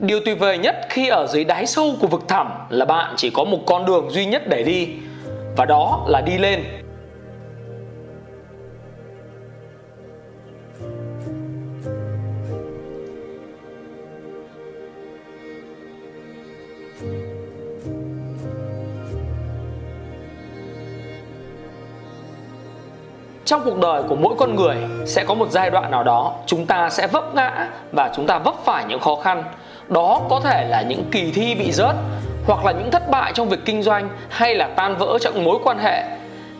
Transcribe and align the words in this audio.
Điều 0.00 0.20
tuyệt 0.24 0.38
vời 0.38 0.58
nhất 0.58 0.76
khi 0.88 1.08
ở 1.08 1.26
dưới 1.26 1.44
đáy 1.44 1.66
sâu 1.66 1.94
của 2.00 2.06
vực 2.06 2.28
thẳm 2.28 2.52
là 2.68 2.84
bạn 2.84 3.14
chỉ 3.16 3.30
có 3.30 3.44
một 3.44 3.58
con 3.66 3.86
đường 3.86 4.10
duy 4.10 4.26
nhất 4.26 4.42
để 4.48 4.62
đi, 4.62 4.88
và 5.56 5.64
đó 5.64 6.04
là 6.08 6.20
đi 6.20 6.38
lên. 6.38 6.64
trong 23.44 23.62
cuộc 23.64 23.78
đời 23.78 24.02
của 24.08 24.16
mỗi 24.16 24.34
con 24.38 24.56
người 24.56 24.76
sẽ 25.06 25.24
có 25.24 25.34
một 25.34 25.50
giai 25.50 25.70
đoạn 25.70 25.90
nào 25.90 26.04
đó 26.04 26.34
chúng 26.46 26.66
ta 26.66 26.90
sẽ 26.90 27.06
vấp 27.06 27.34
ngã 27.34 27.68
và 27.92 28.10
chúng 28.16 28.26
ta 28.26 28.38
vấp 28.38 28.54
phải 28.64 28.84
những 28.88 29.00
khó 29.00 29.16
khăn 29.22 29.44
đó 29.90 30.20
có 30.30 30.40
thể 30.44 30.66
là 30.68 30.82
những 30.82 31.04
kỳ 31.10 31.30
thi 31.30 31.54
bị 31.54 31.72
rớt, 31.72 31.96
hoặc 32.46 32.64
là 32.64 32.72
những 32.72 32.90
thất 32.90 33.10
bại 33.10 33.32
trong 33.34 33.48
việc 33.48 33.58
kinh 33.64 33.82
doanh 33.82 34.08
hay 34.28 34.54
là 34.54 34.68
tan 34.76 34.96
vỡ 34.96 35.18
trong 35.20 35.44
mối 35.44 35.58
quan 35.64 35.78
hệ. 35.78 36.04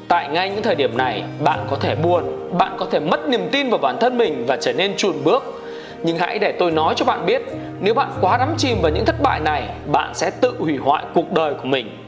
Tại 0.09 0.28
ngay 0.28 0.50
những 0.50 0.62
thời 0.62 0.74
điểm 0.74 0.96
này, 0.96 1.23
bạn 1.45 1.66
có 1.70 1.77
thể 1.77 1.95
buồn, 1.95 2.48
bạn 2.59 2.72
có 2.78 2.86
thể 2.91 3.00
mất 3.00 3.28
niềm 3.28 3.48
tin 3.52 3.70
vào 3.70 3.78
bản 3.78 3.96
thân 4.00 4.19
mình 4.19 4.45
và 4.46 4.56
trở 4.56 4.72
nên 4.72 4.96
chùn 4.96 5.14
bước. 5.24 5.62
Nhưng 6.02 6.19
hãy 6.19 6.38
để 6.38 6.52
tôi 6.52 6.70
nói 6.70 6.95
cho 6.96 7.05
bạn 7.05 7.27
biết, 7.27 7.42
nếu 7.80 7.95
bạn 7.95 8.10
quá 8.20 8.36
đắm 8.36 8.55
chìm 8.56 8.78
vào 8.83 8.92
những 8.92 9.05
thất 9.05 9.22
bại 9.22 9.41
này, 9.41 9.62
bạn 9.86 10.14
sẽ 10.14 10.30
tự 10.30 10.55
hủy 10.58 10.77
hoại 10.77 11.05
cuộc 11.14 11.33
đời 11.33 11.55
của 11.55 11.69
mình. 11.69 12.05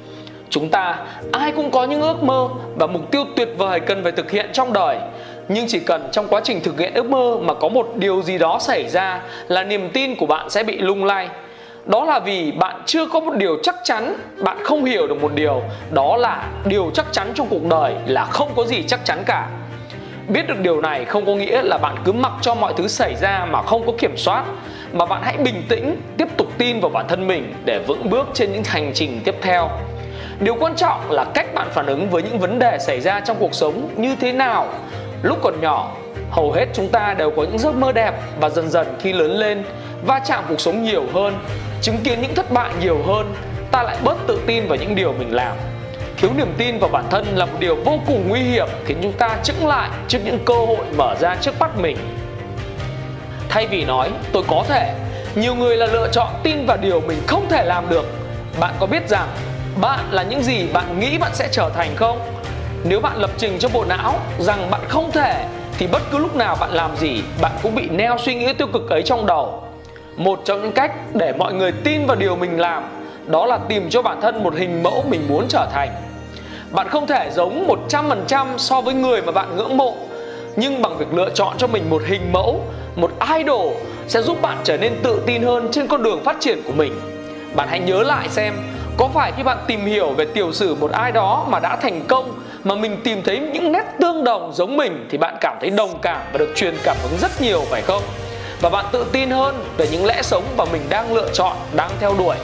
Chúng 0.51 0.69
ta, 0.69 0.99
ai 1.33 1.53
cũng 1.53 1.71
có 1.71 1.85
những 1.85 2.01
ước 2.01 2.23
mơ 2.23 2.49
và 2.77 2.87
mục 2.87 3.11
tiêu 3.11 3.25
tuyệt 3.37 3.49
vời 3.59 3.81
cần 3.81 4.03
phải 4.03 4.13
thực 4.13 4.31
hiện 4.31 4.51
trong 4.53 4.73
đời 4.73 4.99
nhưng 5.53 5.67
chỉ 5.69 5.81
cần 5.81 6.09
trong 6.13 6.29
quá 6.29 6.41
trình 6.45 6.61
thực 6.61 6.79
hiện 6.79 6.95
ước 6.95 7.07
mơ 7.07 7.37
mà 7.41 7.55
có 7.55 7.69
một 7.69 7.93
điều 7.97 8.23
gì 8.23 8.39
đó 8.39 8.59
xảy 8.61 8.89
ra 8.89 9.21
là 9.49 9.65
niềm 9.65 9.91
tin 9.93 10.17
của 10.17 10.27
bạn 10.27 10.51
sẽ 10.51 10.63
bị 10.63 10.79
lung 10.79 11.05
lay. 11.05 11.29
Đó 11.87 12.05
là 12.05 12.21
vì 12.21 12.53
bạn 12.53 12.83
chưa 12.87 13.07
có 13.07 13.21
một 13.21 13.35
điều 13.37 13.57
chắc 13.63 13.75
chắn, 13.85 14.17
bạn 14.39 14.65
không 14.65 14.85
hiểu 14.85 15.07
được 15.07 15.23
một 15.23 15.35
điều. 15.35 15.63
Đó 15.91 16.17
là 16.17 16.49
điều 16.65 16.91
chắc 16.95 17.07
chắn 17.13 17.33
trong 17.35 17.47
cuộc 17.51 17.65
đời 17.65 17.95
là 18.07 18.25
không 18.25 18.49
có 18.57 18.65
gì 18.65 18.83
chắc 18.87 19.05
chắn 19.05 19.23
cả. 19.27 19.49
Biết 20.29 20.49
được 20.49 20.61
điều 20.61 20.81
này 20.81 21.05
không 21.05 21.27
có 21.27 21.35
nghĩa 21.35 21.63
là 21.63 21.79
bạn 21.79 21.97
cứ 22.05 22.13
mặc 22.13 22.33
cho 22.43 22.55
mọi 22.55 22.73
thứ 22.77 22.89
xảy 22.89 23.15
ra 23.15 23.47
mà 23.51 23.63
không 23.63 23.87
có 23.87 23.93
kiểm 23.99 24.17
soát, 24.17 24.45
mà 24.93 25.07
bạn 25.07 25.23
hãy 25.25 25.37
bình 25.37 25.63
tĩnh, 25.69 26.01
tiếp 26.17 26.29
tục 26.37 26.47
tin 26.59 26.81
vào 26.81 26.91
bản 26.91 27.09
thân 27.09 27.27
mình 27.27 27.55
để 27.65 27.79
vững 27.79 28.11
bước 28.11 28.29
trên 28.35 28.53
những 28.53 28.65
hành 28.65 28.91
trình 28.95 29.21
tiếp 29.25 29.35
theo. 29.43 29.71
Điều 30.41 30.55
quan 30.55 30.75
trọng 30.77 31.11
là 31.11 31.25
cách 31.35 31.55
bạn 31.55 31.69
phản 31.71 31.87
ứng 31.87 32.11
với 32.11 32.23
những 32.23 32.39
vấn 32.39 32.59
đề 32.59 32.79
xảy 32.79 33.01
ra 33.01 33.21
trong 33.21 33.37
cuộc 33.41 33.55
sống 33.55 33.89
như 33.97 34.17
thế 34.21 34.33
nào 34.33 34.69
lúc 35.23 35.39
còn 35.43 35.61
nhỏ, 35.61 35.93
hầu 36.31 36.53
hết 36.53 36.67
chúng 36.75 36.89
ta 36.89 37.15
đều 37.19 37.31
có 37.31 37.43
những 37.43 37.59
giấc 37.59 37.75
mơ 37.75 37.93
đẹp 37.93 38.15
và 38.41 38.49
dần 38.49 38.71
dần 38.71 38.87
khi 39.01 39.13
lớn 39.13 39.31
lên, 39.31 39.63
va 40.07 40.21
chạm 40.27 40.45
cuộc 40.49 40.61
sống 40.61 40.83
nhiều 40.83 41.05
hơn, 41.15 41.39
chứng 41.83 41.99
kiến 42.05 42.21
những 42.21 42.35
thất 42.35 42.53
bại 42.53 42.71
nhiều 42.81 42.99
hơn, 43.07 43.35
ta 43.71 43.83
lại 43.83 43.97
bớt 44.05 44.17
tự 44.27 44.41
tin 44.47 44.69
vào 44.69 44.79
những 44.79 44.95
điều 44.95 45.13
mình 45.13 45.35
làm. 45.35 45.57
Thiếu 46.17 46.31
niềm 46.37 46.55
tin 46.59 46.79
vào 46.79 46.91
bản 46.91 47.05
thân 47.11 47.27
là 47.35 47.47
một 47.47 47.57
điều 47.59 47.77
vô 47.85 47.99
cùng 48.07 48.29
nguy 48.29 48.41
hiểm, 48.41 48.69
khiến 48.85 48.99
chúng 49.03 49.13
ta 49.13 49.37
chững 49.43 49.67
lại 49.67 49.91
trước 50.09 50.19
những 50.25 50.39
cơ 50.45 50.55
hội 50.55 50.87
mở 50.97 51.15
ra 51.21 51.37
trước 51.41 51.59
mắt 51.61 51.79
mình. 51.79 51.97
Thay 53.49 53.67
vì 53.67 53.85
nói, 53.85 54.11
tôi 54.33 54.43
có 54.49 54.65
thể 54.69 54.95
nhiều 55.35 55.55
người 55.55 55.77
là 55.77 55.87
lựa 55.87 56.09
chọn 56.13 56.29
tin 56.43 56.67
vào 56.67 56.77
điều 56.77 57.01
mình 57.01 57.19
không 57.27 57.49
thể 57.49 57.65
làm 57.65 57.89
được. 57.89 58.05
Bạn 58.61 58.75
có 58.81 58.87
biết 58.87 59.09
rằng 59.09 59.29
bạn 59.81 60.01
là 60.11 60.23
những 60.23 60.43
gì 60.43 60.67
bạn 60.73 61.01
nghĩ 61.01 61.19
bạn 61.19 61.31
sẽ 61.35 61.49
trở 61.53 61.71
thành 61.75 61.97
không? 61.97 62.19
Nếu 62.85 63.01
bạn 63.01 63.17
lập 63.17 63.31
trình 63.39 63.59
cho 63.59 63.69
bộ 63.69 63.85
não 63.85 64.15
rằng 64.39 64.71
bạn 64.71 64.81
không 64.89 65.11
thể, 65.13 65.45
thì 65.79 65.87
bất 65.87 66.03
cứ 66.11 66.19
lúc 66.19 66.37
nào 66.37 66.57
bạn 66.61 66.71
làm 66.71 66.97
gì, 66.97 67.23
bạn 67.43 67.53
cũng 67.63 67.75
bị 67.75 67.89
neo 67.89 68.17
suy 68.19 68.35
nghĩ 68.35 68.53
tiêu 68.53 68.67
cực 68.73 68.91
ấy 68.91 69.03
trong 69.03 69.27
đầu. 69.27 69.63
Một 70.17 70.41
trong 70.45 70.63
những 70.63 70.73
cách 70.73 70.93
để 71.15 71.33
mọi 71.39 71.53
người 71.53 71.73
tin 71.73 72.07
vào 72.07 72.17
điều 72.17 72.37
mình 72.37 72.61
làm, 72.61 72.83
đó 73.27 73.47
là 73.47 73.59
tìm 73.69 73.91
cho 73.91 74.03
bản 74.03 74.21
thân 74.21 74.43
một 74.43 74.55
hình 74.57 74.83
mẫu 74.83 75.05
mình 75.09 75.29
muốn 75.29 75.47
trở 75.49 75.69
thành. 75.73 75.91
Bạn 76.71 76.89
không 76.89 77.07
thể 77.07 77.31
giống 77.35 77.69
100% 77.89 78.47
so 78.57 78.81
với 78.81 78.95
người 78.95 79.23
mà 79.23 79.33
bạn 79.33 79.57
ngưỡng 79.57 79.77
mộ, 79.77 79.95
nhưng 80.57 80.83
bằng 80.83 80.99
việc 80.99 81.15
lựa 81.15 81.31
chọn 81.35 81.55
cho 81.59 81.67
mình 81.67 81.91
một 81.91 82.03
hình 82.07 82.33
mẫu, 82.33 82.61
một 82.97 83.11
idol 83.37 83.73
sẽ 84.09 84.23
giúp 84.23 84.43
bạn 84.43 84.57
trở 84.65 84.77
nên 84.77 84.93
tự 85.03 85.23
tin 85.27 85.43
hơn 85.43 85.69
trên 85.73 85.87
con 85.87 86.03
đường 86.03 86.25
phát 86.25 86.37
triển 86.41 86.63
của 86.67 86.73
mình. 86.73 87.01
Bạn 87.55 87.69
hãy 87.69 87.81
nhớ 87.81 88.03
lại 88.03 88.29
xem 88.29 88.55
có 88.97 89.09
phải 89.15 89.33
khi 89.37 89.43
bạn 89.43 89.59
tìm 89.67 89.87
hiểu 89.87 90.11
về 90.11 90.25
tiểu 90.25 90.53
sử 90.53 90.75
một 90.75 90.91
ai 90.91 91.13
đó 91.13 91.47
mà 91.49 91.61
đã 91.61 91.77
thành 91.77 92.03
công, 92.09 92.43
mà 92.65 92.75
mình 92.75 93.01
tìm 93.05 93.23
thấy 93.23 93.39
những 93.39 93.73
nét 93.73 93.85
tương 94.01 94.25
đồng 94.25 94.53
giống 94.55 94.77
mình, 94.77 95.07
thì 95.11 95.19
bạn 95.19 95.37
cảm 95.41 95.57
thấy 95.61 95.71
đồng 95.71 95.99
cảm 96.03 96.21
và 96.33 96.39
được 96.39 96.53
truyền 96.57 96.75
cảm 96.85 96.97
hứng 97.03 97.19
rất 97.21 97.41
nhiều, 97.41 97.63
phải 97.71 97.83
không? 97.83 98.03
Và 98.61 98.71
bạn 98.71 98.85
tự 98.93 99.07
tin 99.13 99.31
hơn 99.31 99.65
về 99.77 99.89
những 99.93 100.07
lẽ 100.07 100.23
sống 100.23 100.45
mà 100.57 100.65
mình 100.65 100.83
đang 100.89 101.15
lựa 101.15 101.29
chọn, 101.33 101.57
đang 101.73 101.91
theo 102.01 102.15
đuổi. 102.19 102.37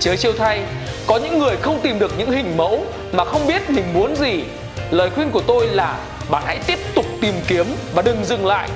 Chớ 0.00 0.16
chiêu 0.16 0.32
thay, 0.38 0.64
có 1.06 1.16
những 1.16 1.38
người 1.38 1.56
không 1.56 1.80
tìm 1.82 1.98
được 1.98 2.12
những 2.18 2.30
hình 2.30 2.56
mẫu 2.56 2.84
mà 3.12 3.24
không 3.24 3.46
biết 3.46 3.70
mình 3.70 3.84
muốn 3.94 4.16
gì. 4.16 4.44
Lời 4.90 5.10
khuyên 5.10 5.30
của 5.30 5.42
tôi 5.46 5.66
là 5.66 5.98
bạn 6.30 6.42
hãy 6.46 6.58
tiếp 6.66 6.78
tục 6.94 7.04
tìm 7.20 7.34
kiếm 7.48 7.66
và 7.94 8.02
đừng 8.02 8.24
dừng 8.24 8.46
lại. 8.46 8.68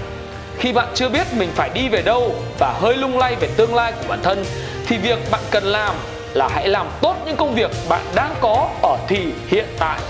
Khi 0.58 0.72
bạn 0.72 0.88
chưa 0.94 1.08
biết 1.08 1.26
mình 1.34 1.48
phải 1.54 1.70
đi 1.74 1.88
về 1.88 2.02
đâu 2.02 2.34
và 2.58 2.74
hơi 2.80 2.96
lung 2.96 3.18
lay 3.18 3.34
về 3.34 3.48
tương 3.56 3.74
lai 3.74 3.92
của 3.92 4.04
bản 4.08 4.18
thân, 4.22 4.44
thì 4.86 4.98
việc 4.98 5.18
bạn 5.30 5.40
cần 5.50 5.64
làm 5.64 5.94
là 6.36 6.48
hãy 6.48 6.68
làm 6.68 6.86
tốt 7.00 7.16
những 7.26 7.36
công 7.36 7.54
việc 7.54 7.70
bạn 7.88 8.02
đang 8.14 8.34
có 8.40 8.68
ở 8.82 8.98
thì 9.08 9.18
hiện 9.48 9.66
tại. 9.78 10.00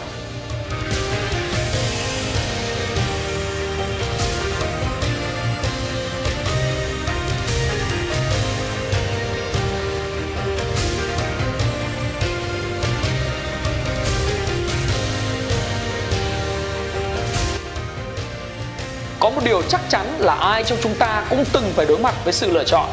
Có 19.20 19.30
một 19.30 19.40
điều 19.44 19.62
chắc 19.62 19.80
chắn 19.88 20.06
là 20.18 20.34
ai 20.34 20.64
trong 20.64 20.78
chúng 20.82 20.94
ta 20.94 21.24
cũng 21.30 21.44
từng 21.52 21.72
phải 21.76 21.86
đối 21.86 21.98
mặt 21.98 22.14
với 22.24 22.32
sự 22.32 22.52
lựa 22.52 22.64
chọn 22.64 22.88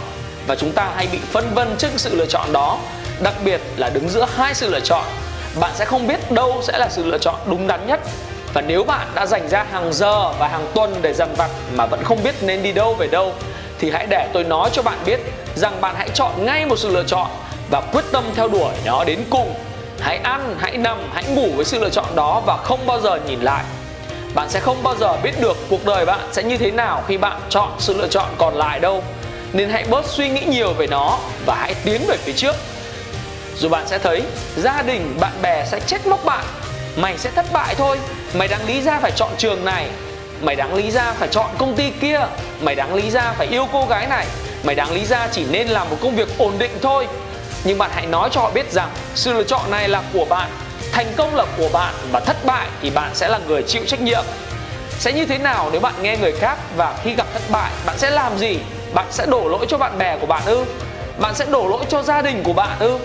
và 0.48 0.56
chúng 0.56 0.72
ta 0.72 0.92
hay 0.96 1.08
bị 1.12 1.20
phân 1.32 1.54
vân 1.54 1.76
trước 1.78 1.90
sự 1.98 2.16
lựa 2.16 2.26
chọn 2.26 2.54
đó 2.54 2.80
đặc 3.22 3.34
biệt 3.44 3.62
là 3.78 3.90
đứng 3.90 4.10
giữa 4.10 4.28
hai 4.36 4.54
sự 4.54 4.70
lựa 4.70 4.80
chọn. 4.80 5.04
Bạn 5.60 5.72
sẽ 5.76 5.86
không 5.86 6.08
biết 6.08 6.32
đâu 6.32 6.62
sẽ 6.64 6.78
là 6.78 6.90
sự 6.90 7.06
lựa 7.06 7.18
chọn 7.18 7.36
đúng 7.46 7.68
đắn 7.68 7.88
nhất. 7.88 8.00
Và 8.54 8.62
nếu 8.62 8.84
bạn 8.84 9.08
đã 9.16 9.26
dành 9.26 9.50
ra 9.50 9.66
hàng 9.72 9.94
giờ 9.94 10.34
và 10.40 10.48
hàng 10.48 10.68
tuần 10.74 10.96
để 11.02 11.14
dằn 11.14 11.36
vặt 11.38 11.50
mà 11.76 11.86
vẫn 11.86 12.04
không 12.04 12.24
biết 12.24 12.36
nên 12.42 12.64
đi 12.64 12.72
đâu 12.72 12.94
về 12.94 13.08
đâu, 13.08 13.34
thì 13.80 13.92
hãy 13.92 14.06
để 14.06 14.30
tôi 14.34 14.44
nói 14.44 14.70
cho 14.74 14.82
bạn 14.82 14.98
biết 15.06 15.20
rằng 15.56 15.82
bạn 15.82 15.96
hãy 15.98 16.10
chọn 16.14 16.46
ngay 16.46 16.66
một 16.66 16.80
sự 16.80 16.90
lựa 16.90 17.04
chọn 17.08 17.28
và 17.70 17.82
quyết 17.82 18.04
tâm 18.12 18.24
theo 18.36 18.48
đuổi 18.48 18.72
nó 18.86 19.04
đến 19.04 19.20
cùng. 19.30 19.54
Hãy 20.00 20.18
ăn, 20.18 20.56
hãy 20.60 20.78
nằm, 20.78 20.98
hãy 21.14 21.24
ngủ 21.24 21.50
với 21.56 21.66
sự 21.66 21.80
lựa 21.80 21.90
chọn 21.90 22.16
đó 22.16 22.42
và 22.46 22.58
không 22.58 22.80
bao 22.86 23.00
giờ 23.02 23.20
nhìn 23.28 23.42
lại. 23.42 23.64
Bạn 24.36 24.50
sẽ 24.50 24.60
không 24.60 24.84
bao 24.84 24.96
giờ 24.96 25.18
biết 25.24 25.42
được 25.42 25.58
cuộc 25.70 25.86
đời 25.86 26.06
bạn 26.06 26.20
sẽ 26.32 26.44
như 26.44 26.58
thế 26.58 26.72
nào 26.72 27.04
khi 27.08 27.18
bạn 27.18 27.40
chọn 27.50 27.70
sự 27.80 27.98
lựa 27.98 28.08
chọn 28.08 28.26
còn 28.38 28.56
lại 28.56 28.80
đâu. 28.80 29.04
Nên 29.54 29.70
hãy 29.70 29.86
bớt 29.90 30.06
suy 30.06 30.30
nghĩ 30.30 30.42
nhiều 30.46 30.74
về 30.74 30.88
nó 30.88 31.18
và 31.46 31.56
hãy 31.56 31.76
tiến 31.86 32.02
về 32.08 32.18
phía 32.18 32.34
trước 32.34 32.56
rồi 33.60 33.70
bạn 33.70 33.88
sẽ 33.88 33.98
thấy 33.98 34.22
gia 34.58 34.82
đình, 34.82 35.18
bạn 35.20 35.34
bè 35.42 35.66
sẽ 35.66 35.80
trách 35.80 36.08
móc 36.08 36.26
bạn. 36.26 36.46
Mày 36.96 37.18
sẽ 37.18 37.32
thất 37.36 37.46
bại 37.54 37.76
thôi. 37.76 38.00
Mày 38.34 38.48
đáng 38.48 38.66
lý 38.68 38.82
ra 38.82 39.00
phải 39.00 39.12
chọn 39.12 39.30
trường 39.38 39.66
này. 39.66 39.90
Mày 40.42 40.56
đáng 40.56 40.74
lý 40.74 40.92
ra 40.92 41.14
phải 41.14 41.28
chọn 41.28 41.50
công 41.58 41.76
ty 41.76 41.90
kia. 41.90 42.20
Mày 42.62 42.76
đáng 42.76 42.96
lý 42.96 43.12
ra 43.12 43.34
phải 43.38 43.48
yêu 43.48 43.68
cô 43.74 43.86
gái 43.86 44.08
này. 44.08 44.26
Mày 44.64 44.76
đáng 44.76 44.94
lý 44.94 45.06
ra 45.06 45.28
chỉ 45.32 45.46
nên 45.46 45.68
làm 45.68 45.90
một 45.90 45.98
công 46.02 46.16
việc 46.16 46.38
ổn 46.38 46.54
định 46.58 46.72
thôi. 46.82 47.08
Nhưng 47.64 47.78
bạn 47.78 47.92
hãy 47.94 48.06
nói 48.06 48.30
cho 48.32 48.42
họ 48.42 48.52
biết 48.52 48.72
rằng 48.72 48.90
sự 49.16 49.34
lựa 49.34 49.44
chọn 49.44 49.72
này 49.72 49.90
là 49.90 50.04
của 50.14 50.26
bạn, 50.26 50.50
thành 50.92 51.14
công 51.18 51.36
là 51.36 51.46
của 51.58 51.70
bạn 51.74 51.94
và 52.12 52.20
thất 52.20 52.46
bại 52.46 52.68
thì 52.82 52.90
bạn 52.90 53.10
sẽ 53.14 53.28
là 53.28 53.40
người 53.48 53.64
chịu 53.64 53.84
trách 53.88 54.02
nhiệm. 54.02 54.24
Sẽ 55.00 55.14
như 55.14 55.26
thế 55.26 55.38
nào 55.38 55.70
nếu 55.72 55.82
bạn 55.82 55.94
nghe 56.02 56.18
người 56.18 56.32
khác 56.32 56.58
và 56.78 56.96
khi 57.04 57.16
gặp 57.16 57.28
thất 57.34 57.42
bại, 57.50 57.72
bạn 57.86 57.98
sẽ 57.98 58.10
làm 58.10 58.38
gì? 58.38 58.60
Bạn 58.94 59.06
sẽ 59.12 59.26
đổ 59.26 59.48
lỗi 59.48 59.66
cho 59.70 59.78
bạn 59.78 59.98
bè 59.98 60.18
của 60.18 60.28
bạn 60.28 60.42
ư? 60.46 60.66
Bạn 61.18 61.36
sẽ 61.36 61.46
đổ 61.46 61.68
lỗi 61.68 61.86
cho 61.90 62.04
gia 62.04 62.22
đình 62.22 62.44
của 62.44 62.54
bạn 62.54 62.80
ư? 62.80 62.98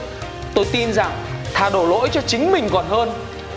Tôi 0.55 0.65
tin 0.73 0.93
rằng 0.93 1.11
thà 1.55 1.71
đổ 1.71 1.87
lỗi 1.87 2.09
cho 2.13 2.21
chính 2.27 2.53
mình 2.53 2.69
còn 2.73 2.85
hơn. 2.89 3.11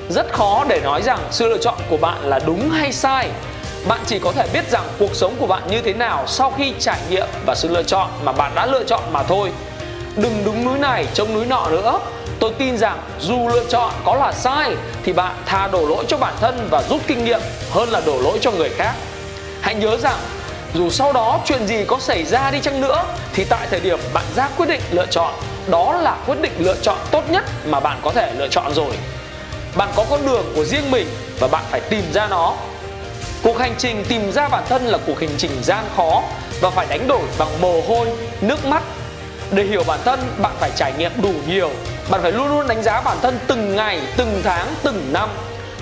Rất 0.09 0.33
khó 0.33 0.65
để 0.67 0.81
nói 0.83 1.01
rằng 1.01 1.19
sự 1.31 1.49
lựa 1.49 1.57
chọn 1.57 1.75
của 1.89 1.97
bạn 1.97 2.17
là 2.23 2.39
đúng 2.45 2.69
hay 2.69 2.91
sai. 2.91 3.29
Bạn 3.87 3.99
chỉ 4.05 4.19
có 4.19 4.31
thể 4.31 4.47
biết 4.53 4.71
rằng 4.71 4.83
cuộc 4.99 5.15
sống 5.15 5.35
của 5.39 5.47
bạn 5.47 5.63
như 5.69 5.81
thế 5.81 5.93
nào 5.93 6.23
sau 6.27 6.53
khi 6.57 6.73
trải 6.79 6.99
nghiệm 7.09 7.27
và 7.45 7.55
sự 7.55 7.67
lựa 7.67 7.83
chọn 7.83 8.09
mà 8.23 8.31
bạn 8.31 8.51
đã 8.55 8.65
lựa 8.65 8.83
chọn 8.83 9.03
mà 9.11 9.23
thôi. 9.23 9.51
Đừng 10.15 10.45
đứng 10.45 10.65
núi 10.65 10.79
này 10.79 11.07
trông 11.13 11.33
núi 11.33 11.45
nọ 11.45 11.67
nữa. 11.69 11.99
Tôi 12.39 12.51
tin 12.57 12.77
rằng 12.77 12.99
dù 13.19 13.47
lựa 13.47 13.65
chọn 13.69 13.93
có 14.05 14.15
là 14.15 14.31
sai 14.31 14.75
thì 15.03 15.13
bạn 15.13 15.35
thà 15.45 15.67
đổ 15.67 15.87
lỗi 15.87 16.05
cho 16.07 16.17
bản 16.17 16.33
thân 16.39 16.67
và 16.71 16.83
rút 16.89 17.01
kinh 17.07 17.25
nghiệm 17.25 17.39
hơn 17.71 17.89
là 17.89 18.01
đổ 18.05 18.21
lỗi 18.21 18.37
cho 18.41 18.51
người 18.51 18.69
khác. 18.69 18.93
Hãy 19.61 19.75
nhớ 19.75 19.97
rằng 19.97 20.17
dù 20.73 20.89
sau 20.89 21.13
đó 21.13 21.39
chuyện 21.45 21.67
gì 21.67 21.85
có 21.87 21.99
xảy 21.99 22.25
ra 22.25 22.51
đi 22.51 22.59
chăng 22.59 22.81
nữa 22.81 23.03
thì 23.33 23.43
tại 23.43 23.67
thời 23.69 23.79
điểm 23.79 23.99
bạn 24.13 24.25
ra 24.35 24.49
quyết 24.57 24.69
định 24.69 24.81
lựa 24.91 25.05
chọn 25.05 25.33
đó 25.67 25.93
là 25.93 26.17
quyết 26.27 26.41
định 26.41 26.53
lựa 26.57 26.75
chọn 26.81 26.97
tốt 27.11 27.23
nhất 27.29 27.43
mà 27.65 27.79
bạn 27.79 27.99
có 28.03 28.11
thể 28.11 28.33
lựa 28.37 28.47
chọn 28.47 28.73
rồi. 28.73 28.97
Bạn 29.75 29.89
có 29.95 30.05
con 30.09 30.25
đường 30.25 30.45
của 30.55 30.63
riêng 30.63 30.91
mình 30.91 31.07
và 31.39 31.47
bạn 31.47 31.63
phải 31.69 31.81
tìm 31.81 32.03
ra 32.13 32.27
nó. 32.27 32.53
Cuộc 33.43 33.59
hành 33.59 33.75
trình 33.77 34.05
tìm 34.07 34.31
ra 34.31 34.47
bản 34.47 34.63
thân 34.69 34.85
là 34.85 34.97
cuộc 35.07 35.19
hành 35.19 35.37
trình 35.37 35.51
gian 35.63 35.85
khó 35.95 36.23
và 36.61 36.69
phải 36.69 36.85
đánh 36.89 37.07
đổi 37.07 37.21
bằng 37.37 37.61
mồ 37.61 37.81
hôi, 37.87 38.07
nước 38.41 38.65
mắt. 38.65 38.83
Để 39.51 39.63
hiểu 39.63 39.83
bản 39.87 39.99
thân, 40.05 40.19
bạn 40.37 40.51
phải 40.59 40.71
trải 40.75 40.93
nghiệm 40.97 41.11
đủ 41.21 41.33
nhiều. 41.47 41.69
Bạn 42.09 42.21
phải 42.21 42.31
luôn 42.31 42.47
luôn 42.47 42.67
đánh 42.67 42.83
giá 42.83 43.01
bản 43.01 43.17
thân 43.21 43.39
từng 43.47 43.75
ngày, 43.75 44.01
từng 44.17 44.41
tháng, 44.43 44.67
từng 44.83 45.13
năm. 45.13 45.29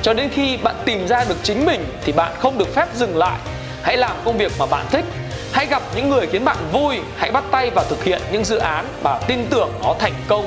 Cho 0.02 0.14
đến 0.14 0.30
khi 0.34 0.58
bạn 0.58 0.76
tìm 0.86 1.08
ra 1.08 1.24
được 1.24 1.38
chính 1.44 1.66
mình 1.66 1.86
thì 2.04 2.12
bạn 2.12 2.32
không 2.40 2.58
được 2.58 2.76
phép 2.76 2.88
dừng 2.96 3.18
lại. 3.18 3.38
Hãy 3.82 3.98
làm 3.98 4.12
công 4.26 4.38
việc 4.38 4.52
mà 4.60 4.66
bạn 4.66 4.86
thích 4.92 5.06
hãy 5.52 5.66
gặp 5.66 5.82
những 5.96 6.10
người 6.10 6.28
khiến 6.28 6.46
bạn 6.46 6.58
vui, 6.72 7.00
hãy 7.18 7.32
bắt 7.32 7.44
tay 7.52 7.70
vào 7.70 7.86
thực 7.90 8.04
hiện 8.04 8.22
những 8.32 8.46
dự 8.46 8.58
án 8.58 8.86
và 9.04 9.20
tin 9.28 9.46
tưởng 9.50 9.72
nó 9.84 9.96
thành 10.00 10.14
công. 10.28 10.46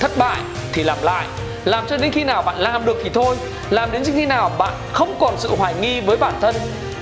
Thất 0.00 0.18
bại 0.18 0.38
thì 0.72 0.82
làm 0.82 0.98
lại. 1.02 1.26
Làm 1.64 1.86
cho 1.86 1.96
đến 1.96 2.12
khi 2.12 2.24
nào 2.24 2.42
bạn 2.42 2.58
làm 2.58 2.84
được 2.84 2.98
thì 3.04 3.10
thôi. 3.14 3.36
Làm 3.70 3.92
đến 3.92 4.04
khi 4.04 4.26
nào 4.26 4.50
bạn 4.58 4.72
không 4.92 5.16
còn 5.20 5.34
sự 5.38 5.56
hoài 5.56 5.74
nghi 5.80 6.00
với 6.00 6.16
bản 6.16 6.34
thân. 6.40 6.54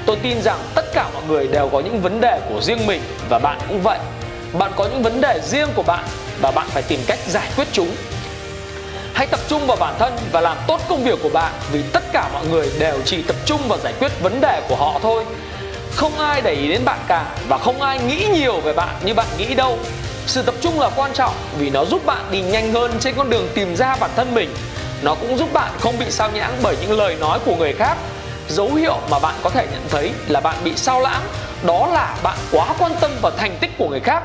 Tôi 0.06 0.16
tin 0.22 0.42
rằng 0.42 0.58
tất 0.74 0.84
cả 0.94 1.08
mọi 1.14 1.22
người 1.28 1.48
đều 1.48 1.68
có 1.68 1.80
những 1.80 2.02
vấn 2.02 2.20
đề 2.20 2.40
của 2.48 2.60
riêng 2.60 2.86
mình 2.86 3.02
và 3.28 3.38
bạn 3.38 3.58
cũng 3.68 3.82
vậy. 3.82 3.98
Bạn 4.52 4.72
có 4.76 4.84
những 4.84 5.02
vấn 5.02 5.20
đề 5.20 5.40
riêng 5.44 5.68
của 5.74 5.82
bạn 5.82 6.04
và 6.40 6.50
bạn 6.50 6.66
phải 6.68 6.82
tìm 6.82 7.00
cách 7.06 7.18
giải 7.28 7.48
quyết 7.56 7.68
chúng. 7.72 7.96
Hãy 9.14 9.26
tập 9.26 9.40
trung 9.48 9.66
vào 9.66 9.76
bản 9.76 9.94
thân 9.98 10.12
và 10.32 10.40
làm 10.40 10.56
tốt 10.66 10.80
công 10.88 11.04
việc 11.04 11.18
của 11.22 11.28
bạn 11.28 11.52
vì 11.72 11.82
tất 11.92 12.02
cả 12.12 12.28
mọi 12.32 12.46
người 12.46 12.70
đều 12.78 12.96
chỉ 13.04 13.22
tập 13.22 13.36
trung 13.46 13.60
vào 13.68 13.78
giải 13.78 13.92
quyết 13.98 14.12
vấn 14.22 14.40
đề 14.40 14.62
của 14.68 14.76
họ 14.76 14.98
thôi 15.02 15.24
không 15.96 16.18
ai 16.18 16.40
để 16.40 16.52
ý 16.52 16.68
đến 16.68 16.84
bạn 16.84 16.98
cả 17.08 17.24
và 17.48 17.58
không 17.58 17.82
ai 17.82 17.98
nghĩ 17.98 18.26
nhiều 18.32 18.60
về 18.60 18.72
bạn 18.72 18.94
như 19.04 19.14
bạn 19.14 19.26
nghĩ 19.38 19.54
đâu. 19.54 19.78
Sự 20.26 20.42
tập 20.42 20.54
trung 20.60 20.80
là 20.80 20.90
quan 20.96 21.12
trọng 21.12 21.34
vì 21.58 21.70
nó 21.70 21.84
giúp 21.84 22.06
bạn 22.06 22.24
đi 22.30 22.40
nhanh 22.40 22.72
hơn 22.72 22.92
trên 23.00 23.14
con 23.16 23.30
đường 23.30 23.48
tìm 23.54 23.76
ra 23.76 23.96
bản 24.00 24.10
thân 24.16 24.34
mình. 24.34 24.54
Nó 25.02 25.14
cũng 25.14 25.38
giúp 25.38 25.52
bạn 25.52 25.72
không 25.80 25.98
bị 25.98 26.06
sao 26.10 26.30
nhãng 26.30 26.52
bởi 26.62 26.76
những 26.80 26.98
lời 26.98 27.16
nói 27.20 27.38
của 27.44 27.56
người 27.56 27.72
khác. 27.72 27.96
Dấu 28.48 28.74
hiệu 28.74 28.96
mà 29.10 29.18
bạn 29.18 29.34
có 29.42 29.50
thể 29.50 29.66
nhận 29.72 29.82
thấy 29.90 30.10
là 30.28 30.40
bạn 30.40 30.56
bị 30.64 30.72
sao 30.76 31.00
lãng 31.00 31.22
đó 31.62 31.86
là 31.92 32.16
bạn 32.22 32.38
quá 32.52 32.66
quan 32.78 32.92
tâm 33.00 33.10
vào 33.22 33.32
thành 33.36 33.56
tích 33.60 33.70
của 33.78 33.88
người 33.88 34.00
khác 34.00 34.22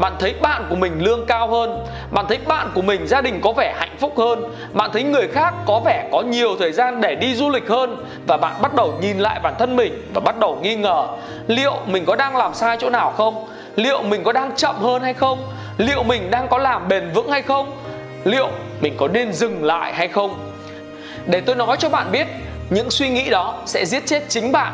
bạn 0.00 0.16
thấy 0.18 0.34
bạn 0.40 0.66
của 0.70 0.76
mình 0.76 1.04
lương 1.04 1.26
cao 1.26 1.48
hơn. 1.48 1.84
Bạn 2.10 2.26
thấy 2.28 2.38
bạn 2.46 2.70
của 2.74 2.82
mình 2.82 3.06
gia 3.06 3.20
đình 3.20 3.40
có 3.40 3.52
vẻ 3.52 3.74
hạnh 3.78 3.96
phúc 3.98 4.18
hơn. 4.18 4.42
Bạn 4.72 4.90
thấy 4.92 5.02
người 5.02 5.28
khác 5.28 5.54
có 5.66 5.80
vẻ 5.84 6.08
có 6.12 6.20
nhiều 6.20 6.56
thời 6.58 6.72
gian 6.72 7.00
để 7.00 7.14
đi 7.14 7.34
du 7.34 7.50
lịch 7.50 7.68
hơn. 7.68 8.04
Và 8.26 8.36
bạn 8.36 8.62
bắt 8.62 8.74
đầu 8.74 8.94
nhìn 9.00 9.18
lại 9.18 9.40
bản 9.42 9.54
thân 9.58 9.76
mình 9.76 10.08
và 10.14 10.20
bắt 10.20 10.38
đầu 10.38 10.58
nghi 10.62 10.76
ngờ 10.76 11.06
liệu 11.46 11.76
mình 11.86 12.04
có 12.04 12.16
đang 12.16 12.36
làm 12.36 12.54
sai 12.54 12.76
chỗ 12.80 12.90
nào 12.90 13.12
không? 13.16 13.46
Liệu 13.76 14.02
mình 14.02 14.22
có 14.24 14.32
đang 14.32 14.56
chậm 14.56 14.76
hơn 14.76 15.02
hay 15.02 15.14
không? 15.14 15.38
Liệu 15.78 16.02
mình 16.02 16.30
đang 16.30 16.48
có 16.48 16.58
làm 16.58 16.88
bền 16.88 17.10
vững 17.14 17.30
hay 17.30 17.42
không? 17.42 17.76
Liệu 18.24 18.48
mình 18.80 18.94
có 18.98 19.08
nên 19.08 19.32
dừng 19.32 19.64
lại 19.64 19.92
hay 19.94 20.08
không? 20.08 20.50
Để 21.26 21.40
tôi 21.40 21.56
nói 21.56 21.76
cho 21.76 21.88
bạn 21.88 22.12
biết, 22.12 22.26
những 22.70 22.90
suy 22.90 23.08
nghĩ 23.08 23.30
đó 23.30 23.54
sẽ 23.66 23.84
giết 23.84 24.06
chết 24.06 24.22
chính 24.28 24.52
bạn 24.52 24.72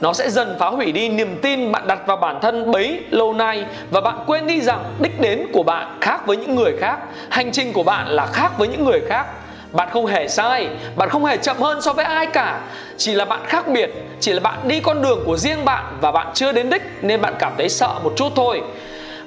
nó 0.00 0.12
sẽ 0.12 0.30
dần 0.30 0.56
phá 0.58 0.66
hủy 0.66 0.92
đi 0.92 1.08
niềm 1.08 1.38
tin 1.42 1.72
bạn 1.72 1.86
đặt 1.86 2.06
vào 2.06 2.16
bản 2.16 2.38
thân 2.42 2.70
bấy 2.70 3.00
lâu 3.10 3.32
nay 3.34 3.64
và 3.90 4.00
bạn 4.00 4.24
quên 4.26 4.46
đi 4.46 4.60
rằng 4.60 4.84
đích 5.00 5.20
đến 5.20 5.46
của 5.52 5.62
bạn 5.62 5.98
khác 6.00 6.26
với 6.26 6.36
những 6.36 6.54
người 6.54 6.72
khác, 6.80 6.98
hành 7.30 7.52
trình 7.52 7.72
của 7.72 7.82
bạn 7.82 8.08
là 8.08 8.26
khác 8.26 8.58
với 8.58 8.68
những 8.68 8.84
người 8.84 9.00
khác. 9.08 9.26
Bạn 9.72 9.88
không 9.92 10.06
hề 10.06 10.28
sai, 10.28 10.68
bạn 10.96 11.08
không 11.08 11.24
hề 11.24 11.36
chậm 11.36 11.56
hơn 11.56 11.82
so 11.82 11.92
với 11.92 12.04
ai 12.04 12.26
cả. 12.26 12.60
Chỉ 12.96 13.14
là 13.14 13.24
bạn 13.24 13.40
khác 13.46 13.68
biệt, 13.68 13.90
chỉ 14.20 14.32
là 14.32 14.40
bạn 14.40 14.58
đi 14.68 14.80
con 14.80 15.02
đường 15.02 15.22
của 15.26 15.36
riêng 15.36 15.64
bạn 15.64 15.84
và 16.00 16.12
bạn 16.12 16.26
chưa 16.34 16.52
đến 16.52 16.70
đích 16.70 16.82
nên 17.02 17.20
bạn 17.20 17.34
cảm 17.38 17.52
thấy 17.58 17.68
sợ 17.68 17.94
một 18.04 18.12
chút 18.16 18.32
thôi. 18.36 18.62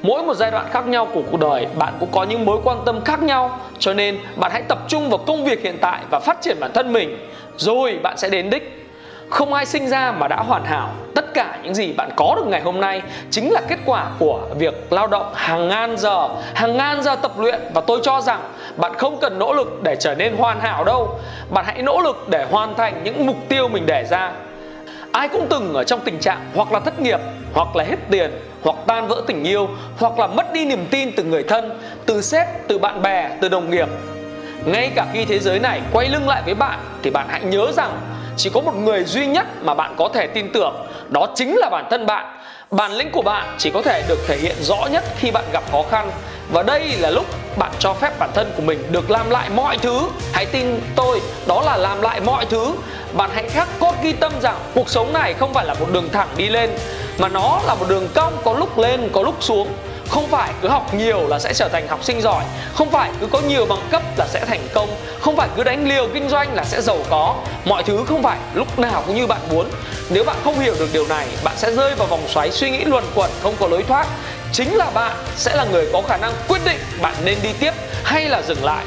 Mỗi 0.02 0.24
một 0.24 0.34
giai 0.34 0.52
đoạn 0.52 0.66
khác 0.72 0.88
nhau 0.88 1.08
của 1.14 1.22
cuộc 1.32 1.40
đời, 1.40 1.68
bạn 1.78 1.94
cũng 2.00 2.10
có 2.12 2.24
những 2.24 2.46
mối 2.46 2.58
quan 2.64 2.78
tâm 2.86 3.02
khác 3.06 3.24
nhau, 3.24 3.60
cho 3.80 3.94
nên 3.94 4.18
bạn 4.36 4.52
hãy 4.52 4.62
tập 4.62 4.80
trung 4.88 5.10
vào 5.10 5.18
công 5.18 5.46
việc 5.46 5.64
hiện 5.64 5.78
tại 5.82 6.00
và 6.12 6.20
phát 6.20 6.42
triển 6.42 6.58
bản 6.60 6.72
thân 6.74 6.94
mình. 6.94 7.18
Rồi 7.58 8.00
bạn 8.04 8.18
sẽ 8.18 8.30
đến 8.30 8.50
đích 8.50 8.83
không 9.34 9.54
ai 9.54 9.66
sinh 9.66 9.90
ra 9.90 10.12
mà 10.12 10.28
đã 10.28 10.36
hoàn 10.36 10.66
hảo. 10.66 10.90
Tất 11.16 11.34
cả 11.34 11.58
những 11.64 11.76
gì 11.76 11.94
bạn 11.94 12.10
có 12.16 12.34
được 12.36 12.48
ngày 12.48 12.62
hôm 12.62 12.82
nay 12.82 13.02
chính 13.32 13.52
là 13.52 13.62
kết 13.68 13.80
quả 13.86 14.06
của 14.20 14.42
việc 14.58 14.94
lao 14.94 15.08
động 15.08 15.32
hàng 15.36 15.68
ngàn 15.68 15.98
giờ, 15.98 16.30
hàng 16.54 16.78
ngàn 16.78 17.04
giờ 17.04 17.16
tập 17.16 17.32
luyện. 17.40 17.62
Và 17.74 17.82
tôi 17.88 18.00
cho 18.04 18.22
rằng 18.22 18.40
bạn 18.76 18.94
không 18.98 19.20
cần 19.22 19.40
nỗ 19.40 19.54
lực 19.54 19.84
để 19.84 19.96
trở 20.00 20.16
nên 20.16 20.36
hoàn 20.38 20.60
hảo 20.60 20.84
đâu. 20.84 21.20
Bạn 21.50 21.66
hãy 21.68 21.82
nỗ 21.82 22.02
lực 22.02 22.30
để 22.30 22.46
hoàn 22.52 22.76
thành 22.76 23.04
những 23.04 23.26
mục 23.26 23.36
tiêu 23.50 23.68
mình 23.68 23.86
đề 23.86 24.06
ra. 24.10 24.32
Ai 25.12 25.28
cũng 25.28 25.48
từng 25.50 25.74
ở 25.74 25.84
trong 25.84 26.00
tình 26.00 26.20
trạng 26.20 26.46
hoặc 26.56 26.72
là 26.72 26.80
thất 26.80 27.00
nghiệp, 27.00 27.20
hoặc 27.54 27.76
là 27.76 27.84
hết 27.84 27.98
tiền, 28.10 28.32
hoặc 28.64 28.76
tan 28.88 29.08
vỡ 29.08 29.22
tình 29.28 29.44
yêu, 29.44 29.70
hoặc 30.00 30.20
là 30.20 30.28
mất 30.28 30.54
đi 30.54 30.66
niềm 30.66 30.86
tin 30.92 31.12
từ 31.16 31.24
người 31.24 31.44
thân, 31.44 31.80
từ 32.06 32.22
sếp, 32.22 32.68
từ 32.68 32.78
bạn 32.78 33.02
bè, 33.02 33.30
từ 33.42 33.50
đồng 33.50 33.70
nghiệp. 33.70 33.88
Ngay 34.66 34.92
cả 34.96 35.06
khi 35.14 35.26
thế 35.26 35.40
giới 35.40 35.60
này 35.60 35.82
quay 35.94 36.10
lưng 36.10 36.28
lại 36.28 36.42
với 36.46 36.54
bạn 36.54 36.80
thì 37.04 37.10
bạn 37.10 37.26
hãy 37.30 37.42
nhớ 37.42 37.72
rằng 37.72 37.92
chỉ 38.38 38.50
có 38.54 38.62
một 38.62 38.76
người 38.76 39.04
duy 39.04 39.26
nhất 39.26 39.46
mà 39.62 39.74
bạn 39.74 39.96
có 39.98 40.10
thể 40.14 40.28
tin 40.28 40.52
tưởng, 40.54 40.88
đó 41.10 41.28
chính 41.36 41.56
là 41.58 41.70
bản 41.70 41.88
thân 41.90 42.06
bạn. 42.06 42.40
Bản 42.72 42.92
lĩnh 42.92 43.12
của 43.12 43.22
bạn 43.22 43.56
chỉ 43.58 43.72
có 43.72 43.82
thể 43.82 44.04
được 44.08 44.20
thể 44.28 44.38
hiện 44.38 44.56
rõ 44.62 44.86
nhất 44.92 45.04
khi 45.18 45.32
bạn 45.32 45.44
gặp 45.54 45.64
khó 45.72 45.84
khăn. 45.92 46.12
Và 46.52 46.64
đây 46.64 46.82
là 47.00 47.10
lúc 47.10 47.26
bạn 47.58 47.72
cho 47.80 47.94
phép 47.94 48.20
bản 48.20 48.30
thân 48.34 48.52
của 48.56 48.62
mình 48.62 48.84
được 48.92 49.12
làm 49.12 49.30
lại 49.30 49.50
mọi 49.50 49.78
thứ. 49.78 50.00
Hãy 50.34 50.46
tin 50.46 50.80
tôi, 50.96 51.22
đó 51.48 51.62
là 51.66 51.78
làm 51.78 52.02
lại 52.02 52.20
mọi 52.20 52.46
thứ. 52.46 52.74
Bạn 53.14 53.30
hãy 53.34 53.50
khắc 53.50 53.68
cốt 53.80 53.94
ghi 54.04 54.14
tâm 54.14 54.32
rằng 54.42 54.56
cuộc 54.74 54.90
sống 54.90 55.14
này 55.14 55.34
không 55.34 55.54
phải 55.54 55.66
là 55.66 55.74
một 55.74 55.86
đường 55.92 56.10
thẳng 56.12 56.28
đi 56.38 56.50
lên, 56.50 56.70
mà 57.18 57.28
nó 57.28 57.60
là 57.66 57.76
một 57.76 57.86
đường 57.90 58.08
cong 58.14 58.34
có 58.44 58.54
lúc 58.54 58.78
lên, 58.78 59.10
có 59.14 59.22
lúc 59.22 59.36
xuống 59.40 59.68
không 60.14 60.28
phải 60.28 60.54
cứ 60.62 60.68
học 60.68 60.94
nhiều 60.94 61.28
là 61.28 61.40
sẽ 61.40 61.54
trở 61.54 61.70
thành 61.70 61.88
học 61.88 62.04
sinh 62.04 62.22
giỏi, 62.22 62.44
không 62.74 62.92
phải 62.92 63.12
cứ 63.20 63.28
có 63.28 63.42
nhiều 63.42 63.66
bằng 63.66 63.88
cấp 63.92 64.02
là 64.18 64.28
sẽ 64.28 64.46
thành 64.46 64.68
công, 64.74 64.90
không 65.20 65.38
phải 65.38 65.50
cứ 65.56 65.64
đánh 65.64 65.88
liều 65.88 66.08
kinh 66.14 66.30
doanh 66.30 66.56
là 66.56 66.64
sẽ 66.64 66.82
giàu 66.82 66.98
có. 67.10 67.36
Mọi 67.66 67.84
thứ 67.84 68.04
không 68.08 68.24
phải 68.24 68.38
lúc 68.54 68.80
nào 68.80 69.04
cũng 69.08 69.16
như 69.16 69.28
bạn 69.28 69.40
muốn. 69.50 69.70
Nếu 70.10 70.24
bạn 70.24 70.36
không 70.44 70.60
hiểu 70.60 70.76
được 70.80 70.90
điều 70.94 71.08
này, 71.08 71.28
bạn 71.44 71.54
sẽ 71.58 71.72
rơi 71.72 71.96
vào 71.96 72.08
vòng 72.08 72.28
xoáy 72.28 72.52
suy 72.52 72.70
nghĩ 72.70 72.84
luẩn 72.84 73.04
quẩn, 73.16 73.32
không 73.44 73.56
có 73.60 73.68
lối 73.68 73.84
thoát. 73.84 74.08
Chính 74.52 74.76
là 74.76 74.90
bạn 74.94 75.16
sẽ 75.36 75.56
là 75.56 75.66
người 75.66 75.90
có 75.94 76.02
khả 76.08 76.18
năng 76.18 76.34
quyết 76.48 76.62
định 76.66 76.80
bạn 77.02 77.16
nên 77.24 77.38
đi 77.44 77.50
tiếp 77.60 77.72
hay 78.04 78.30
là 78.30 78.42
dừng 78.42 78.64
lại. 78.64 78.86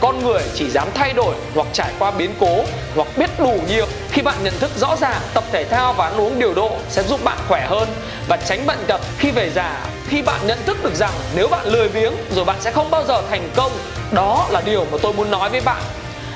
Con 0.00 0.24
người 0.24 0.42
chỉ 0.54 0.70
dám 0.70 0.88
thay 0.94 1.12
đổi 1.12 1.34
hoặc 1.54 1.66
trải 1.72 1.92
qua 1.98 2.10
biến 2.10 2.30
cố 2.40 2.64
hoặc 2.94 3.08
biết 3.16 3.30
đủ 3.38 3.58
nhiều 3.68 3.86
khi 4.10 4.22
bạn 4.22 4.36
nhận 4.42 4.58
thức 4.60 4.70
rõ 4.76 4.96
ràng 4.96 5.20
tập 5.34 5.44
thể 5.52 5.64
thao 5.64 5.92
và 5.92 6.04
ăn 6.04 6.20
uống 6.20 6.38
điều 6.38 6.54
độ 6.54 6.70
sẽ 6.88 7.02
giúp 7.02 7.24
bạn 7.24 7.38
khỏe 7.48 7.66
hơn 7.68 7.88
và 8.28 8.36
tránh 8.36 8.66
bệnh 8.66 8.84
tật 8.86 9.00
khi 9.18 9.30
về 9.30 9.50
già 9.50 9.93
khi 10.06 10.22
bạn 10.22 10.40
nhận 10.46 10.58
thức 10.66 10.76
được 10.84 10.94
rằng 10.94 11.12
nếu 11.36 11.48
bạn 11.48 11.66
lười 11.66 11.88
biếng 11.88 12.12
rồi 12.30 12.44
bạn 12.44 12.56
sẽ 12.60 12.70
không 12.72 12.90
bao 12.90 13.04
giờ 13.04 13.22
thành 13.30 13.48
công, 13.56 13.72
đó 14.12 14.46
là 14.50 14.62
điều 14.64 14.86
mà 14.92 14.98
tôi 15.02 15.12
muốn 15.12 15.30
nói 15.30 15.50
với 15.50 15.60
bạn. 15.60 15.82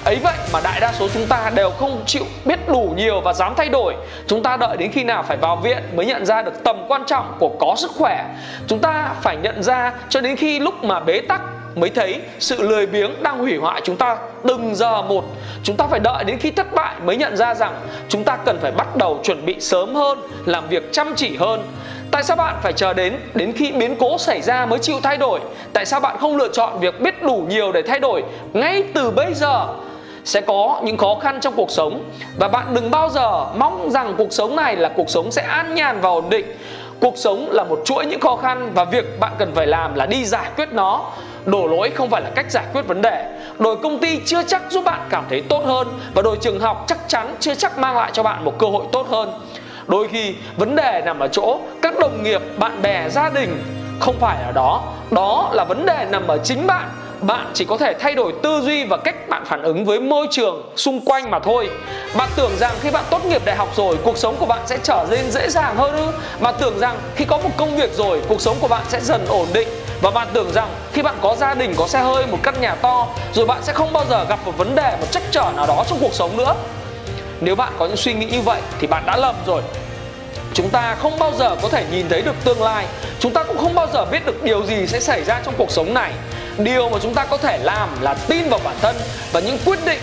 Ấy 0.05 0.17
vậy 0.23 0.35
mà 0.53 0.61
đại 0.61 0.81
đa 0.81 0.93
số 0.99 1.09
chúng 1.15 1.27
ta 1.27 1.51
đều 1.55 1.71
không 1.71 2.03
chịu 2.07 2.25
biết 2.45 2.69
đủ 2.69 2.95
nhiều 2.97 3.21
và 3.21 3.33
dám 3.33 3.55
thay 3.57 3.69
đổi. 3.69 3.95
Chúng 4.27 4.43
ta 4.43 4.57
đợi 4.57 4.77
đến 4.77 4.93
khi 4.93 5.05
nào 5.05 5.25
phải 5.29 5.37
vào 5.37 5.57
viện 5.57 5.83
mới 5.95 6.07
nhận 6.07 6.27
ra 6.27 6.43
được 6.43 6.65
tầm 6.65 6.85
quan 6.89 7.03
trọng 7.07 7.37
của 7.39 7.51
có 7.61 7.75
sức 7.79 7.91
khỏe. 7.99 8.25
Chúng 8.67 8.79
ta 8.79 9.15
phải 9.23 9.37
nhận 9.37 9.63
ra 9.63 9.93
cho 10.09 10.21
đến 10.21 10.37
khi 10.37 10.59
lúc 10.59 10.85
mà 10.85 11.01
bế 11.01 11.21
tắc 11.21 11.41
mới 11.75 11.91
thấy 11.91 12.21
sự 12.39 12.63
lười 12.63 12.87
biếng 12.87 13.23
đang 13.23 13.39
hủy 13.39 13.57
hoại 13.57 13.81
chúng 13.85 13.97
ta 13.97 14.17
từng 14.49 14.75
giờ 14.75 15.03
một. 15.03 15.25
Chúng 15.63 15.77
ta 15.77 15.87
phải 15.91 16.01
đợi 16.01 16.25
đến 16.25 16.39
khi 16.39 16.51
thất 16.51 16.75
bại 16.75 16.95
mới 17.05 17.17
nhận 17.17 17.37
ra 17.37 17.55
rằng 17.55 17.81
chúng 18.09 18.25
ta 18.25 18.37
cần 18.37 18.59
phải 18.63 18.73
bắt 18.73 18.97
đầu 18.97 19.21
chuẩn 19.25 19.47
bị 19.47 19.61
sớm 19.61 19.95
hơn, 19.95 20.19
làm 20.47 20.69
việc 20.69 20.93
chăm 20.93 21.15
chỉ 21.17 21.37
hơn 21.37 21.63
tại 22.11 22.23
sao 22.23 22.37
bạn 22.37 22.57
phải 22.63 22.73
chờ 22.73 22.93
đến 22.95 23.17
đến 23.35 23.53
khi 23.53 23.73
biến 23.73 23.97
cố 23.97 24.19
xảy 24.19 24.43
ra 24.43 24.67
mới 24.67 24.79
chịu 24.79 24.97
thay 25.03 25.17
đổi? 25.17 25.41
Tại 25.73 25.87
sao 25.87 26.01
bạn 26.01 26.17
không 26.21 26.37
lựa 26.37 26.49
chọn 26.49 26.81
việc 26.81 27.01
biết 27.01 27.23
đủ 27.23 27.45
nhiều 27.49 27.73
để 27.73 27.83
thay 27.83 27.99
đổi? 27.99 28.23
Ngay 28.53 28.85
từ 28.95 29.11
bây 29.11 29.35
giờ 29.35 29.67
sẽ 30.25 30.41
có 30.41 30.81
những 30.85 30.97
khó 30.97 31.17
khăn 31.21 31.39
trong 31.41 31.55
cuộc 31.57 31.71
sống. 31.71 32.05
Và 32.39 32.49
bạn 32.49 32.75
đừng 32.75 32.91
bao 32.91 33.09
giờ 33.09 33.45
mong 33.57 33.91
rằng 33.91 34.15
cuộc 34.19 34.33
sống 34.33 34.57
này 34.57 34.77
là 34.77 34.89
cuộc 34.89 35.11
sống 35.11 35.31
sẽ 35.31 35.43
an 35.43 35.75
nhàn 35.75 36.01
và 36.01 36.09
ổn 36.09 36.25
định. 36.31 36.47
Cuộc 37.01 37.17
sống 37.17 37.51
là 37.51 37.65
một 37.65 37.81
chuỗi 37.85 38.07
những 38.07 38.21
khó 38.21 38.37
khăn 38.37 38.71
và 38.75 38.85
việc 38.85 39.21
bạn 39.21 39.33
cần 39.39 39.53
phải 39.55 39.67
làm 39.67 39.95
là 39.95 40.07
đi 40.07 40.25
giải 40.25 40.51
quyết 40.57 40.73
nó. 40.73 41.05
Đổ 41.45 41.67
lỗi 41.67 41.91
không 41.95 42.11
phải 42.11 42.23
là 42.23 42.31
cách 42.35 42.51
giải 42.51 42.65
quyết 42.73 42.83
vấn 42.83 43.03
đề. 43.03 43.25
Đổi 43.59 43.77
công 43.77 43.99
ty 43.99 44.21
chưa 44.27 44.43
chắc 44.43 44.63
giúp 44.71 44.85
bạn 44.85 45.01
cảm 45.11 45.25
thấy 45.31 45.43
tốt 45.49 45.63
hơn 45.65 45.89
và 46.15 46.23
đổi 46.23 46.37
trường 46.41 46.61
học 46.61 46.85
chắc 46.89 46.99
chắn 47.09 47.35
chưa 47.41 47.55
chắc 47.55 47.79
mang 47.79 47.97
lại 47.97 48.11
cho 48.13 48.23
bạn 48.23 48.45
một 48.45 48.59
cơ 48.59 48.67
hội 48.67 48.85
tốt 48.93 49.07
hơn 49.11 49.33
đôi 49.89 50.09
khi 50.09 50.35
vấn 50.57 50.77
đề 50.77 51.03
nằm 51.05 51.19
ở 51.19 51.29
chỗ 51.29 51.59
các 51.83 51.99
đồng 52.01 52.23
nghiệp, 52.23 52.43
bạn 52.59 52.83
bè, 52.83 53.09
gia 53.09 53.31
đình 53.31 53.63
không 54.01 54.17
phải 54.21 54.37
ở 54.47 54.53
đó. 54.53 54.83
Đó 55.11 55.51
là 55.53 55.65
vấn 55.65 55.87
đề 55.87 56.07
nằm 56.11 56.27
ở 56.27 56.39
chính 56.45 56.67
bạn. 56.67 56.89
Bạn 57.21 57.51
chỉ 57.55 57.65
có 57.65 57.77
thể 57.77 57.95
thay 58.01 58.15
đổi 58.15 58.33
tư 58.43 58.61
duy 58.61 58.85
và 58.85 58.97
cách 58.97 59.29
bạn 59.29 59.45
phản 59.47 59.63
ứng 59.63 59.85
với 59.85 60.01
môi 60.01 60.27
trường 60.31 60.73
xung 60.77 61.01
quanh 61.01 61.31
mà 61.31 61.39
thôi. 61.39 61.71
Bạn 62.17 62.29
tưởng 62.37 62.51
rằng 62.57 62.73
khi 62.81 62.91
bạn 62.91 63.05
tốt 63.11 63.25
nghiệp 63.25 63.43
đại 63.45 63.57
học 63.57 63.69
rồi, 63.77 63.97
cuộc 64.05 64.19
sống 64.19 64.37
của 64.39 64.47
bạn 64.47 64.61
sẽ 64.67 64.79
trở 64.83 65.07
nên 65.11 65.31
dễ 65.31 65.49
dàng 65.49 65.77
hơn 65.77 65.97
ư? 65.97 66.07
Bạn 66.41 66.55
tưởng 66.61 66.79
rằng 66.79 66.97
khi 67.15 67.25
có 67.25 67.39
một 67.39 67.51
công 67.57 67.77
việc 67.77 67.95
rồi, 67.95 68.23
cuộc 68.29 68.41
sống 68.41 68.57
của 68.61 68.69
bạn 68.69 68.83
sẽ 68.89 69.01
dần 69.01 69.27
ổn 69.29 69.47
định. 69.53 69.69
Và 70.03 70.11
bạn 70.11 70.29
tưởng 70.33 70.53
rằng 70.53 70.69
khi 70.93 71.03
bạn 71.03 71.15
có 71.21 71.37
gia 71.37 71.55
đình, 71.55 71.75
có 71.77 71.89
xe 71.89 71.99
hơi, 71.99 72.27
một 72.27 72.39
căn 72.43 72.55
nhà 72.61 72.75
to, 72.75 73.07
rồi 73.33 73.47
bạn 73.47 73.59
sẽ 73.63 73.73
không 73.73 73.93
bao 73.93 74.05
giờ 74.11 74.25
gặp 74.25 74.39
một 74.45 74.53
vấn 74.57 74.75
đề, 74.75 74.97
một 75.01 75.07
trắc 75.11 75.23
trở 75.31 75.53
nào 75.57 75.67
đó 75.67 75.85
trong 75.89 75.99
cuộc 76.01 76.15
sống 76.15 76.37
nữa 76.37 76.55
nếu 77.41 77.55
bạn 77.55 77.73
có 77.79 77.87
những 77.87 77.97
suy 77.97 78.15
nghĩ 78.15 78.27
như 78.27 78.41
vậy 78.41 78.61
thì 78.81 78.87
bạn 78.87 79.07
đã 79.07 79.17
lầm 79.17 79.35
rồi. 79.47 79.63
Chúng 80.55 80.71
ta 80.71 80.95
không 80.95 81.19
bao 81.19 81.33
giờ 81.39 81.57
có 81.63 81.69
thể 81.69 81.85
nhìn 81.91 82.09
thấy 82.09 82.23
được 82.23 82.35
tương 82.45 82.63
lai. 82.63 82.87
Chúng 83.21 83.33
ta 83.33 83.43
cũng 83.45 83.59
không 83.59 83.75
bao 83.75 83.87
giờ 83.93 84.05
biết 84.05 84.27
được 84.27 84.43
điều 84.43 84.67
gì 84.67 84.87
sẽ 84.87 85.01
xảy 85.01 85.25
ra 85.25 85.41
trong 85.45 85.55
cuộc 85.59 85.71
sống 85.71 85.95
này. 85.95 86.13
Điều 86.59 86.89
mà 86.89 86.99
chúng 87.03 87.15
ta 87.15 87.25
có 87.25 87.37
thể 87.37 87.59
làm 87.59 87.89
là 88.01 88.15
tin 88.15 88.49
vào 88.49 88.61
bản 88.65 88.77
thân 88.81 88.97
và 89.33 89.41
những 89.41 89.59
quyết 89.65 89.79
định 89.87 90.01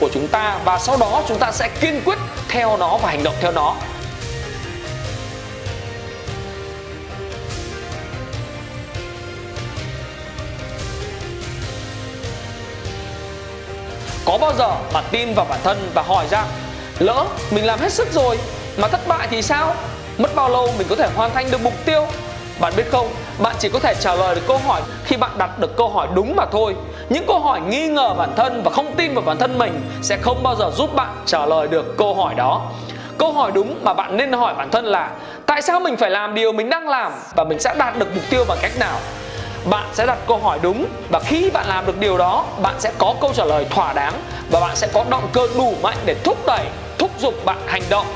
của 0.00 0.08
chúng 0.14 0.28
ta 0.28 0.58
và 0.64 0.78
sau 0.78 0.96
đó 0.96 1.22
chúng 1.28 1.38
ta 1.38 1.52
sẽ 1.52 1.68
kiên 1.80 2.00
quyết 2.04 2.18
theo 2.48 2.76
nó 2.76 2.98
và 2.98 3.08
hành 3.08 3.22
động 3.24 3.34
theo 3.40 3.52
nó. 3.52 3.74
Có 14.24 14.38
bao 14.38 14.52
giờ 14.58 14.70
bạn 14.92 15.04
tin 15.10 15.34
vào 15.34 15.46
bản 15.48 15.60
thân 15.64 15.90
và 15.94 16.02
hỏi 16.02 16.26
rằng 16.30 16.46
lỡ 16.98 17.24
mình 17.50 17.66
làm 17.66 17.78
hết 17.78 17.92
sức 17.92 18.08
rồi 18.12 18.38
mà 18.76 18.88
thất 18.88 19.08
bại 19.08 19.28
thì 19.30 19.42
sao? 19.42 19.74
Mất 20.18 20.34
bao 20.34 20.48
lâu 20.48 20.68
mình 20.78 20.86
có 20.90 20.96
thể 20.96 21.08
hoàn 21.16 21.30
thành 21.34 21.50
được 21.50 21.62
mục 21.62 21.74
tiêu? 21.84 22.06
Bạn 22.60 22.72
biết 22.76 22.84
không, 22.90 23.08
bạn 23.38 23.56
chỉ 23.58 23.68
có 23.68 23.78
thể 23.78 23.94
trả 24.00 24.14
lời 24.14 24.34
được 24.34 24.42
câu 24.46 24.58
hỏi 24.58 24.80
khi 25.04 25.16
bạn 25.16 25.30
đặt 25.38 25.58
được 25.58 25.76
câu 25.76 25.88
hỏi 25.88 26.08
đúng 26.14 26.36
mà 26.36 26.44
thôi. 26.52 26.74
Những 27.08 27.26
câu 27.26 27.40
hỏi 27.40 27.60
nghi 27.60 27.88
ngờ 27.88 28.14
bản 28.18 28.32
thân 28.36 28.62
và 28.62 28.70
không 28.70 28.94
tin 28.96 29.14
vào 29.14 29.22
bản 29.22 29.38
thân 29.38 29.58
mình 29.58 29.80
sẽ 30.02 30.16
không 30.22 30.42
bao 30.42 30.54
giờ 30.56 30.70
giúp 30.76 30.94
bạn 30.94 31.16
trả 31.26 31.46
lời 31.46 31.68
được 31.68 31.96
câu 31.98 32.14
hỏi 32.14 32.34
đó. 32.34 32.62
Câu 33.18 33.32
hỏi 33.32 33.52
đúng 33.54 33.84
mà 33.84 33.94
bạn 33.94 34.16
nên 34.16 34.32
hỏi 34.32 34.54
bản 34.54 34.70
thân 34.70 34.84
là, 34.84 35.10
tại 35.46 35.62
sao 35.62 35.80
mình 35.80 35.96
phải 35.96 36.10
làm 36.10 36.34
điều 36.34 36.52
mình 36.52 36.70
đang 36.70 36.88
làm? 36.88 37.12
Và 37.34 37.44
mình 37.44 37.60
sẽ 37.60 37.74
đạt 37.78 37.98
được 37.98 38.14
mục 38.14 38.24
tiêu 38.30 38.44
bằng 38.48 38.58
cách 38.62 38.78
nào? 38.78 38.98
Bạn 39.64 39.84
sẽ 39.92 40.06
đặt 40.06 40.18
câu 40.26 40.38
hỏi 40.38 40.58
đúng 40.62 40.86
và 41.10 41.20
khi 41.20 41.50
bạn 41.50 41.66
làm 41.68 41.86
được 41.86 41.98
điều 42.00 42.18
đó, 42.18 42.44
bạn 42.62 42.74
sẽ 42.78 42.92
có 42.98 43.14
câu 43.20 43.32
trả 43.34 43.44
lời 43.44 43.66
thỏa 43.70 43.92
đáng 43.92 44.12
và 44.50 44.60
bạn 44.60 44.76
sẽ 44.76 44.88
có 44.92 45.04
động 45.10 45.28
cơ 45.32 45.48
đủ 45.56 45.74
mạnh 45.82 45.96
để 46.04 46.14
thúc 46.24 46.46
đẩy 46.46 46.64
thúc 46.98 47.10
giục 47.20 47.44
bạn 47.44 47.58
hành 47.66 47.82
động. 47.90 48.06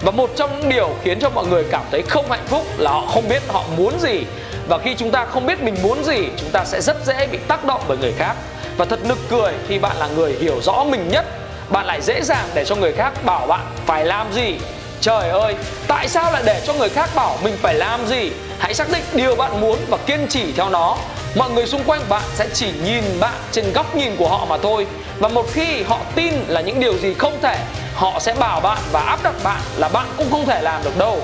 Và 0.00 0.10
một 0.10 0.30
trong 0.36 0.60
những 0.60 0.68
điều 0.68 0.90
khiến 1.02 1.20
cho 1.20 1.30
mọi 1.30 1.46
người 1.46 1.64
cảm 1.70 1.82
thấy 1.90 2.02
không 2.02 2.30
hạnh 2.30 2.46
phúc 2.46 2.66
là 2.78 2.90
họ 2.90 3.06
không 3.14 3.28
biết 3.28 3.42
họ 3.48 3.64
muốn 3.76 4.00
gì. 4.00 4.22
Và 4.68 4.78
khi 4.78 4.94
chúng 4.98 5.10
ta 5.10 5.26
không 5.26 5.46
biết 5.46 5.62
mình 5.62 5.76
muốn 5.82 6.04
gì, 6.04 6.28
chúng 6.36 6.50
ta 6.50 6.64
sẽ 6.64 6.80
rất 6.80 6.96
dễ 7.06 7.26
bị 7.26 7.38
tác 7.48 7.64
động 7.64 7.80
bởi 7.88 7.98
người 7.98 8.12
khác. 8.18 8.34
Và 8.76 8.84
thật 8.84 8.98
nực 9.04 9.18
cười 9.30 9.52
khi 9.68 9.78
bạn 9.78 9.96
là 9.96 10.06
người 10.06 10.36
hiểu 10.40 10.60
rõ 10.62 10.84
mình 10.84 11.08
nhất, 11.08 11.26
bạn 11.68 11.86
lại 11.86 12.00
dễ 12.02 12.22
dàng 12.22 12.48
để 12.54 12.64
cho 12.64 12.76
người 12.76 12.92
khác 12.92 13.24
bảo 13.24 13.46
bạn 13.46 13.66
phải 13.86 14.04
làm 14.04 14.32
gì. 14.32 14.54
Trời 15.00 15.28
ơi, 15.28 15.54
tại 15.88 16.08
sao 16.08 16.32
lại 16.32 16.42
để 16.46 16.62
cho 16.66 16.74
người 16.74 16.88
khác 16.88 17.10
bảo 17.14 17.38
mình 17.42 17.56
phải 17.62 17.74
làm 17.74 18.06
gì? 18.06 18.30
Hãy 18.58 18.74
xác 18.74 18.92
định 18.92 19.02
điều 19.14 19.36
bạn 19.36 19.60
muốn 19.60 19.78
và 19.88 19.96
kiên 20.06 20.26
trì 20.28 20.52
theo 20.52 20.68
nó. 20.68 20.96
Mọi 21.34 21.50
người 21.50 21.66
xung 21.66 21.84
quanh 21.84 22.00
bạn 22.08 22.22
sẽ 22.34 22.48
chỉ 22.52 22.66
nhìn 22.84 23.04
bạn 23.20 23.34
trên 23.52 23.72
góc 23.72 23.96
nhìn 23.96 24.16
của 24.16 24.28
họ 24.28 24.46
mà 24.48 24.58
thôi. 24.62 24.86
Và 25.18 25.28
một 25.28 25.46
khi 25.52 25.82
họ 25.82 25.98
tin 26.14 26.34
là 26.48 26.60
những 26.60 26.80
điều 26.80 26.98
gì 26.98 27.14
không 27.14 27.38
thể 27.42 27.58
họ 27.94 28.18
sẽ 28.20 28.34
bảo 28.34 28.60
bạn 28.60 28.78
và 28.92 29.00
áp 29.00 29.22
đặt 29.22 29.34
bạn 29.44 29.60
là 29.76 29.88
bạn 29.88 30.06
cũng 30.16 30.30
không 30.30 30.46
thể 30.46 30.62
làm 30.62 30.84
được 30.84 30.98
đâu. 30.98 31.22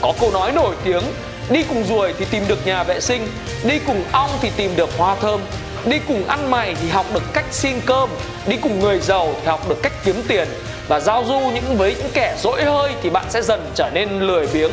Có 0.00 0.12
câu 0.20 0.30
nói 0.30 0.52
nổi 0.52 0.74
tiếng, 0.84 1.02
đi 1.50 1.62
cùng 1.62 1.84
ruồi 1.84 2.14
thì 2.18 2.24
tìm 2.30 2.44
được 2.48 2.66
nhà 2.66 2.82
vệ 2.82 3.00
sinh, 3.00 3.28
đi 3.64 3.78
cùng 3.86 4.04
ong 4.12 4.30
thì 4.40 4.50
tìm 4.56 4.76
được 4.76 4.90
hoa 4.98 5.16
thơm, 5.20 5.40
đi 5.84 5.98
cùng 6.08 6.28
ăn 6.28 6.50
mày 6.50 6.74
thì 6.82 6.88
học 6.88 7.06
được 7.14 7.22
cách 7.32 7.44
xin 7.50 7.80
cơm, 7.86 8.10
đi 8.46 8.56
cùng 8.56 8.80
người 8.80 8.98
giàu 8.98 9.34
thì 9.40 9.46
học 9.46 9.68
được 9.68 9.82
cách 9.82 9.92
kiếm 10.04 10.22
tiền. 10.28 10.48
Và 10.88 11.00
giao 11.00 11.24
du 11.28 11.38
những 11.38 11.76
với 11.76 11.94
những 11.94 12.10
kẻ 12.14 12.34
dỗi 12.42 12.64
hơi 12.64 12.92
thì 13.02 13.10
bạn 13.10 13.24
sẽ 13.28 13.42
dần 13.42 13.70
trở 13.74 13.90
nên 13.92 14.20
lười 14.20 14.46
biếng. 14.46 14.70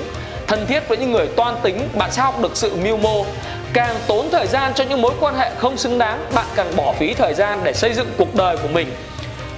Thân 0.47 0.65
thiết 0.67 0.87
với 0.87 0.97
những 0.97 1.11
người 1.11 1.27
toan 1.27 1.55
tính, 1.63 1.89
bạn 1.93 2.11
sẽ 2.11 2.21
học 2.21 2.39
được 2.41 2.57
sự 2.57 2.75
mưu 2.83 2.97
mô. 2.97 3.25
Càng 3.73 3.95
tốn 4.07 4.29
thời 4.31 4.47
gian 4.47 4.73
cho 4.73 4.83
những 4.83 5.01
mối 5.01 5.13
quan 5.19 5.35
hệ 5.35 5.49
không 5.57 5.77
xứng 5.77 5.97
đáng, 5.97 6.25
bạn 6.33 6.45
càng 6.55 6.75
bỏ 6.75 6.93
phí 6.99 7.13
thời 7.13 7.33
gian 7.33 7.59
để 7.63 7.73
xây 7.73 7.93
dựng 7.93 8.11
cuộc 8.17 8.35
đời 8.35 8.57
của 8.57 8.67
mình 8.67 8.91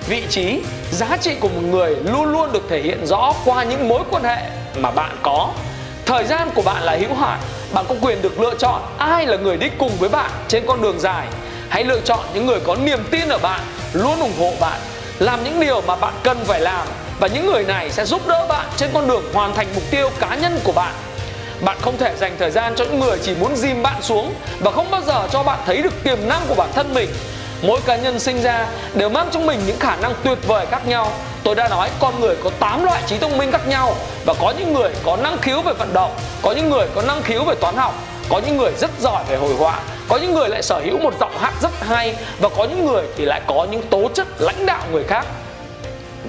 vị 0.08 0.24
trí, 0.30 0.60
giá 0.92 1.18
trị 1.22 1.36
của 1.40 1.48
một 1.48 1.62
người 1.62 1.96
luôn 1.96 2.26
luôn 2.26 2.52
được 2.52 2.64
thể 2.70 2.82
hiện 2.82 3.06
rõ 3.06 3.34
qua 3.46 3.64
những 3.64 3.90
mối 3.90 4.02
quan 4.10 4.24
hệ 4.24 4.38
mà 4.76 4.92
bạn 4.92 5.18
có. 5.24 5.50
Thời 6.06 6.24
gian 6.24 6.50
của 6.56 6.62
bạn 6.62 6.84
là 6.84 6.96
hữu 6.96 7.14
hạn, 7.14 7.40
bạn 7.74 7.86
có 7.90 7.96
quyền 8.02 8.22
được 8.22 8.40
lựa 8.40 8.56
chọn 8.60 8.82
ai 8.98 9.26
là 9.26 9.38
người 9.38 9.58
đi 9.58 9.68
cùng 9.78 9.92
với 10.00 10.10
bạn 10.10 10.32
trên 10.48 10.64
con 10.68 10.82
đường 10.82 11.00
dài. 11.00 11.28
Hãy 11.70 11.84
lựa 11.84 12.00
chọn 12.00 12.20
những 12.34 12.46
người 12.46 12.60
có 12.60 12.76
niềm 12.76 13.00
tin 13.12 13.30
ở 13.30 13.38
bạn, 13.38 13.60
luôn 13.94 14.20
ủng 14.20 14.40
hộ 14.40 14.54
bạn, 14.60 14.80
làm 15.20 15.44
những 15.44 15.60
điều 15.60 15.82
mà 15.82 15.96
bạn 15.96 16.14
cần 16.24 16.38
phải 16.46 16.62
làm 16.62 16.88
và 17.20 17.28
những 17.28 17.46
người 17.46 17.64
này 17.64 17.92
sẽ 17.92 18.06
giúp 18.06 18.28
đỡ 18.28 18.46
bạn 18.50 18.66
trên 18.78 18.90
con 18.94 19.08
đường 19.08 19.24
hoàn 19.34 19.54
thành 19.54 19.68
mục 19.76 19.84
tiêu 19.92 20.10
cá 20.20 20.36
nhân 20.36 20.60
của 20.64 20.72
bạn. 20.72 20.94
Bạn 21.62 21.78
không 21.82 21.98
thể 21.98 22.16
dành 22.18 22.36
thời 22.40 22.52
gian 22.52 22.74
cho 22.76 22.86
những 22.86 23.00
người 23.00 23.18
chỉ 23.24 23.36
muốn 23.36 23.56
dìm 23.56 23.84
bạn 23.84 24.02
xuống 24.02 24.34
và 24.60 24.72
không 24.72 24.92
bao 24.92 25.02
giờ 25.02 25.28
cho 25.32 25.44
bạn 25.44 25.60
thấy 25.66 25.82
được 25.82 26.04
tiềm 26.04 26.18
năng 26.28 26.42
của 26.48 26.56
bản 26.56 26.70
thân 26.74 26.94
mình 26.94 27.10
mỗi 27.62 27.80
cá 27.86 27.96
nhân 27.96 28.20
sinh 28.20 28.42
ra 28.42 28.68
đều 28.94 29.10
mang 29.10 29.28
trong 29.32 29.46
mình 29.46 29.60
những 29.66 29.80
khả 29.80 29.96
năng 29.96 30.14
tuyệt 30.24 30.38
vời 30.48 30.66
khác 30.72 30.88
nhau. 30.88 31.12
Tôi 31.44 31.56
đã 31.56 31.68
nói, 31.68 31.90
con 32.00 32.20
người 32.20 32.36
có 32.44 32.50
8 32.60 32.84
loại 32.84 33.02
trí 33.08 33.18
thông 33.18 33.38
minh 33.38 33.52
khác 33.52 33.68
nhau 33.68 33.96
và 34.26 34.34
có 34.42 34.54
những 34.60 34.74
người 34.74 34.92
có 35.04 35.16
năng 35.16 35.38
khiếu 35.38 35.62
về 35.62 35.74
vận 35.74 35.94
động, 35.94 36.12
có 36.42 36.52
những 36.52 36.70
người 36.70 36.88
có 36.96 37.02
năng 37.02 37.24
khiếu 37.24 37.44
về 37.44 37.56
toán 37.56 37.76
học, 37.76 37.94
có 38.30 38.42
những 38.46 38.58
người 38.58 38.72
rất 38.78 38.92
giỏi 39.00 39.24
về 39.30 39.38
hội 39.38 39.54
họa, 39.54 39.80
có 40.08 40.18
những 40.18 40.34
người 40.34 40.50
lại 40.50 40.64
sở 40.64 40.82
hữu 40.86 40.98
một 40.98 41.14
giọng 41.20 41.38
hát 41.38 41.54
rất 41.62 41.72
hay 41.82 42.16
và 42.40 42.50
có 42.50 42.64
những 42.64 42.86
người 42.86 43.04
thì 43.18 43.26
lại 43.26 43.42
có 43.48 43.68
những 43.72 43.82
tố 43.82 44.10
chất 44.14 44.28
lãnh 44.40 44.66
đạo 44.66 44.82
người 44.92 45.04
khác. 45.04 45.26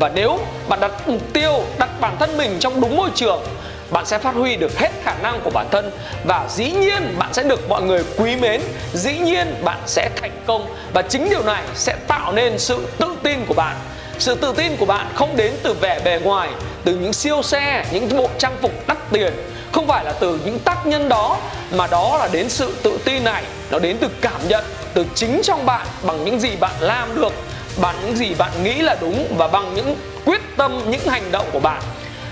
Và 0.01 0.11
nếu 0.15 0.39
bạn 0.69 0.81
đặt 0.81 1.09
mục 1.09 1.33
tiêu, 1.33 1.53
đặt 1.79 1.91
bản 2.01 2.17
thân 2.19 2.37
mình 2.37 2.57
trong 2.61 2.81
đúng 2.81 2.97
môi 2.97 3.11
trường 3.15 3.43
bạn 3.91 4.07
sẽ 4.07 4.19
phát 4.19 4.35
huy 4.35 4.57
được 4.57 4.79
hết 4.79 4.91
khả 5.03 5.15
năng 5.23 5.41
của 5.45 5.51
bản 5.51 5.67
thân 5.71 5.91
và 6.25 6.47
dĩ 6.51 6.71
nhiên 6.71 7.15
bạn 7.19 7.35
sẽ 7.35 7.43
được 7.43 7.69
mọi 7.69 7.83
người 7.83 8.05
quý 8.17 8.37
mến. 8.37 8.61
Dĩ 8.95 9.19
nhiên 9.19 9.55
bạn 9.65 9.79
sẽ 9.87 10.11
thành 10.21 10.43
công 10.47 10.75
và 10.93 11.03
chính 11.03 11.31
điều 11.31 11.43
này 11.43 11.63
sẽ 11.75 11.97
tạo 12.09 12.33
nên 12.33 12.59
sự 12.59 12.87
tự 12.99 13.17
tin 13.23 13.39
của 13.47 13.55
bạn. 13.55 13.77
Sự 14.19 14.35
tự 14.35 14.53
tin 14.57 14.77
của 14.77 14.87
bạn 14.87 15.07
không 15.15 15.37
đến 15.37 15.53
từ 15.63 15.75
vẻ 15.75 16.01
bề 16.05 16.21
ngoài, 16.25 16.51
từ 16.85 16.95
những 16.95 17.13
siêu 17.13 17.43
xe, 17.43 17.85
những 17.93 18.17
bộ 18.17 18.29
trang 18.39 18.57
phục 18.63 18.73
đắt 18.87 18.99
tiền. 19.13 19.33
Không 19.73 19.87
phải 19.87 20.05
là 20.05 20.13
từ 20.13 20.41
những 20.45 20.59
tác 20.59 20.87
nhân 20.87 21.09
đó, 21.09 21.37
mà 21.71 21.87
đó 21.87 22.17
là 22.19 22.29
đến 22.33 22.49
sự 22.49 22.75
tự 22.83 22.99
tin 23.05 23.25
này. 23.25 23.43
Nó 23.71 23.79
đến 23.79 23.97
từ 24.01 24.09
cảm 24.21 24.49
nhận, 24.49 24.65
từ 24.95 25.05
chính 25.15 25.41
trong 25.45 25.67
bạn, 25.67 25.87
bằng 26.03 26.25
những 26.25 26.41
gì 26.41 26.51
bạn 26.61 26.73
làm 26.81 27.21
được, 27.21 27.33
bằng 27.81 27.95
những 28.05 28.17
gì 28.17 28.35
bạn 28.35 28.51
nghĩ 28.65 28.75
là 28.75 28.97
đúng 29.01 29.35
và 29.39 29.49
bằng 29.49 29.75
những 29.75 29.97
quyết 30.25 30.41
tâm, 30.57 30.91
những 30.91 31.09
hành 31.09 31.33
động 31.33 31.47
của 31.53 31.61
bạn 31.61 31.83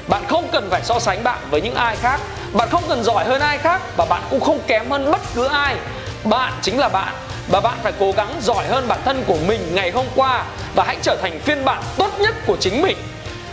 bạn 0.08 0.22
không 0.28 0.48
cần 0.52 0.68
phải 0.70 0.82
so 0.84 0.98
sánh 0.98 1.24
bạn 1.24 1.38
với 1.50 1.60
những 1.60 1.74
ai 1.74 1.96
khác. 1.96 2.20
Bạn 2.52 2.68
không 2.70 2.82
cần 2.88 3.04
giỏi 3.04 3.24
hơn 3.24 3.40
ai 3.40 3.58
khác 3.58 3.80
và 3.96 4.04
bạn 4.04 4.22
cũng 4.30 4.40
không 4.40 4.60
kém 4.66 4.90
hơn 4.90 5.12
bất 5.12 5.20
cứ 5.34 5.44
ai. 5.44 5.76
Bạn 6.24 6.52
chính 6.62 6.78
là 6.78 6.88
bạn 6.88 7.14
và 7.48 7.60
bạn 7.60 7.78
phải 7.82 7.92
cố 8.00 8.12
gắng 8.16 8.34
giỏi 8.42 8.66
hơn 8.66 8.88
bản 8.88 8.98
thân 9.04 9.24
của 9.26 9.36
mình 9.46 9.74
ngày 9.74 9.90
hôm 9.90 10.06
qua 10.14 10.44
và 10.74 10.84
hãy 10.84 10.96
trở 11.02 11.16
thành 11.22 11.40
phiên 11.40 11.64
bản 11.64 11.82
tốt 11.96 12.10
nhất 12.18 12.34
của 12.46 12.56
chính 12.60 12.82
mình. 12.82 12.96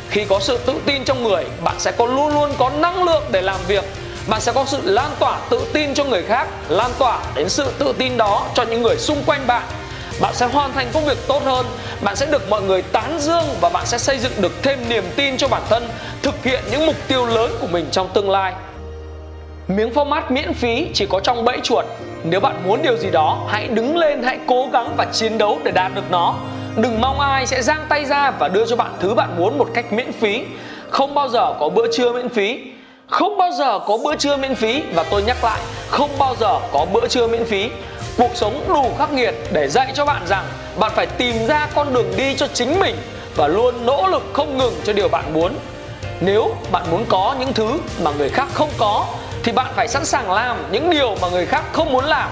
Khi 0.10 0.26
có 0.26 0.40
sự 0.40 0.58
tự 0.58 0.74
tin 0.86 1.04
trong 1.06 1.24
người, 1.24 1.46
bạn 1.64 1.76
sẽ 1.80 1.92
có 1.92 2.06
luôn 2.06 2.34
luôn 2.34 2.54
có 2.58 2.70
năng 2.70 3.04
lượng 3.04 3.24
để 3.32 3.42
làm 3.42 3.60
việc. 3.68 3.84
Bạn 4.28 4.42
sẽ 4.42 4.52
có 4.52 4.66
sự 4.68 4.78
lan 4.84 5.12
tỏa 5.20 5.40
tự 5.50 5.68
tin 5.74 5.94
cho 5.94 6.04
người 6.04 6.24
khác, 6.24 6.48
lan 6.70 6.92
tỏa 6.98 7.20
đến 7.36 7.50
sự 7.50 7.74
tự 7.80 7.94
tin 7.98 8.18
đó 8.18 8.46
cho 8.56 8.64
những 8.64 8.82
người 8.82 8.98
xung 8.98 9.24
quanh 9.26 9.48
bạn 9.48 9.64
bạn 10.22 10.34
sẽ 10.34 10.46
hoàn 10.46 10.74
thành 10.74 10.88
công 10.94 11.06
việc 11.06 11.18
tốt 11.28 11.42
hơn, 11.46 11.66
bạn 12.02 12.16
sẽ 12.16 12.26
được 12.26 12.50
mọi 12.50 12.62
người 12.62 12.82
tán 12.82 13.20
dương 13.20 13.46
và 13.62 13.70
bạn 13.70 13.86
sẽ 13.86 13.98
xây 13.98 14.18
dựng 14.18 14.32
được 14.42 14.52
thêm 14.64 14.80
niềm 14.90 15.04
tin 15.16 15.38
cho 15.38 15.48
bản 15.48 15.62
thân, 15.70 15.88
thực 16.22 16.44
hiện 16.44 16.64
những 16.72 16.86
mục 16.86 16.96
tiêu 17.08 17.26
lớn 17.26 17.52
của 17.62 17.68
mình 17.68 17.86
trong 17.92 18.10
tương 18.14 18.30
lai. 18.30 18.54
Miếng 19.68 19.94
format 19.94 20.22
miễn 20.30 20.54
phí 20.54 20.88
chỉ 20.94 21.06
có 21.06 21.20
trong 21.20 21.46
bẫy 21.46 21.60
chuột. 21.64 21.86
Nếu 22.24 22.40
bạn 22.40 22.56
muốn 22.66 22.82
điều 22.82 22.98
gì 22.98 23.10
đó, 23.12 23.46
hãy 23.48 23.68
đứng 23.68 23.98
lên, 23.98 24.24
hãy 24.24 24.40
cố 24.48 24.68
gắng 24.74 24.94
và 24.98 25.06
chiến 25.14 25.38
đấu 25.38 25.60
để 25.64 25.72
đạt 25.72 25.92
được 25.96 26.12
nó. 26.12 26.36
Đừng 26.76 27.02
mong 27.02 27.20
ai 27.20 27.48
sẽ 27.48 27.62
giang 27.62 27.86
tay 27.90 28.06
ra 28.06 28.32
và 28.32 28.48
đưa 28.48 28.66
cho 28.66 28.76
bạn 28.76 28.92
thứ 29.00 29.14
bạn 29.14 29.38
muốn 29.38 29.58
một 29.58 29.68
cách 29.74 29.94
miễn 29.94 30.12
phí. 30.12 30.44
Không 30.90 31.14
bao 31.14 31.30
giờ 31.30 31.54
có 31.60 31.70
bữa 31.70 31.88
trưa 31.92 32.14
miễn 32.14 32.30
phí. 32.30 32.60
Không 33.08 33.38
bao 33.38 33.52
giờ 33.52 33.80
có 33.80 33.98
bữa 33.98 34.16
trưa 34.16 34.38
miễn 34.38 34.56
phí 34.56 34.84
và 34.94 35.04
tôi 35.04 35.24
nhắc 35.24 35.44
lại, 35.44 35.60
không 35.90 36.10
bao 36.20 36.36
giờ 36.40 36.60
có 36.72 36.86
bữa 36.94 37.08
trưa 37.08 37.28
miễn 37.28 37.46
phí 37.46 37.70
cuộc 38.18 38.32
sống 38.36 38.66
đủ 38.68 38.96
khắc 38.98 39.14
nghiệt 39.14 39.34
để 39.52 39.68
dạy 39.68 39.92
cho 39.94 40.06
bạn 40.06 40.28
rằng 40.28 40.46
bạn 40.80 40.92
phải 40.96 41.06
tìm 41.06 41.48
ra 41.48 41.68
con 41.76 41.94
đường 41.94 42.14
đi 42.18 42.36
cho 42.36 42.48
chính 42.54 42.80
mình 42.80 42.96
và 43.36 43.48
luôn 43.48 43.86
nỗ 43.86 44.08
lực 44.08 44.24
không 44.34 44.58
ngừng 44.58 44.82
cho 44.84 44.94
điều 44.94 45.08
bạn 45.08 45.34
muốn. 45.34 45.54
Nếu 46.20 46.56
bạn 46.72 46.92
muốn 46.92 47.06
có 47.10 47.36
những 47.40 47.54
thứ 47.54 47.78
mà 48.04 48.12
người 48.12 48.30
khác 48.30 48.48
không 48.54 48.70
có, 48.78 49.06
thì 49.44 49.52
bạn 49.52 49.68
phải 49.76 49.88
sẵn 49.88 50.06
sàng 50.06 50.32
làm 50.32 50.58
những 50.72 50.90
điều 50.90 51.16
mà 51.22 51.30
người 51.30 51.46
khác 51.46 51.64
không 51.74 51.92
muốn 51.92 52.06
làm. 52.06 52.30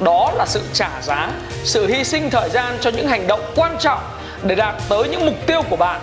Đó 0.00 0.32
là 0.34 0.46
sự 0.46 0.62
trả 0.72 0.90
giá, 1.02 1.30
sự 1.64 1.86
hy 1.86 2.04
sinh 2.04 2.30
thời 2.30 2.48
gian 2.50 2.78
cho 2.80 2.90
những 2.90 3.08
hành 3.08 3.26
động 3.26 3.40
quan 3.56 3.76
trọng 3.80 4.00
để 4.42 4.54
đạt 4.54 4.74
tới 4.88 5.08
những 5.08 5.26
mục 5.26 5.34
tiêu 5.46 5.62
của 5.70 5.76
bạn. 5.76 6.00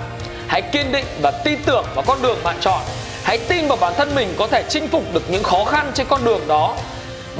Hãy 0.47 0.61
kiên 0.61 0.91
định 0.91 1.05
và 1.21 1.31
tin 1.31 1.59
tưởng 1.65 1.85
vào 1.95 2.03
con 2.07 2.21
đường 2.21 2.37
bạn 2.43 2.55
chọn. 2.61 2.81
Hãy 3.23 3.37
tin 3.37 3.67
vào 3.67 3.77
bản 3.81 3.93
thân 3.97 4.15
mình 4.15 4.33
có 4.37 4.47
thể 4.47 4.63
chinh 4.69 4.87
phục 4.87 5.13
được 5.13 5.23
những 5.29 5.43
khó 5.43 5.65
khăn 5.65 5.91
trên 5.93 6.07
con 6.09 6.25
đường 6.25 6.47
đó. 6.47 6.75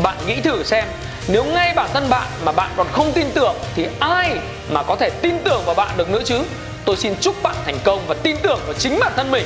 Bạn 0.03 0.17
nghĩ 0.27 0.41
thử 0.41 0.63
xem 0.63 0.85
nếu 1.27 1.43
ngay 1.43 1.73
bản 1.75 1.89
thân 1.93 2.09
bạn 2.09 2.27
mà 2.45 2.51
bạn 2.51 2.71
còn 2.77 2.87
không 2.91 3.11
tin 3.13 3.27
tưởng 3.33 3.55
thì 3.75 3.87
ai 3.99 4.37
mà 4.69 4.83
có 4.83 4.95
thể 4.95 5.09
tin 5.09 5.37
tưởng 5.43 5.61
vào 5.65 5.75
bạn 5.75 5.97
được 5.97 6.09
nữa 6.09 6.21
chứ? 6.25 6.39
Tôi 6.85 6.97
xin 6.97 7.15
chúc 7.21 7.43
bạn 7.43 7.55
thành 7.65 7.77
công 7.83 8.07
và 8.07 8.15
tin 8.23 8.37
tưởng 8.43 8.59
vào 8.65 8.73
chính 8.73 8.99
bản 8.99 9.11
thân 9.15 9.31
mình. 9.31 9.45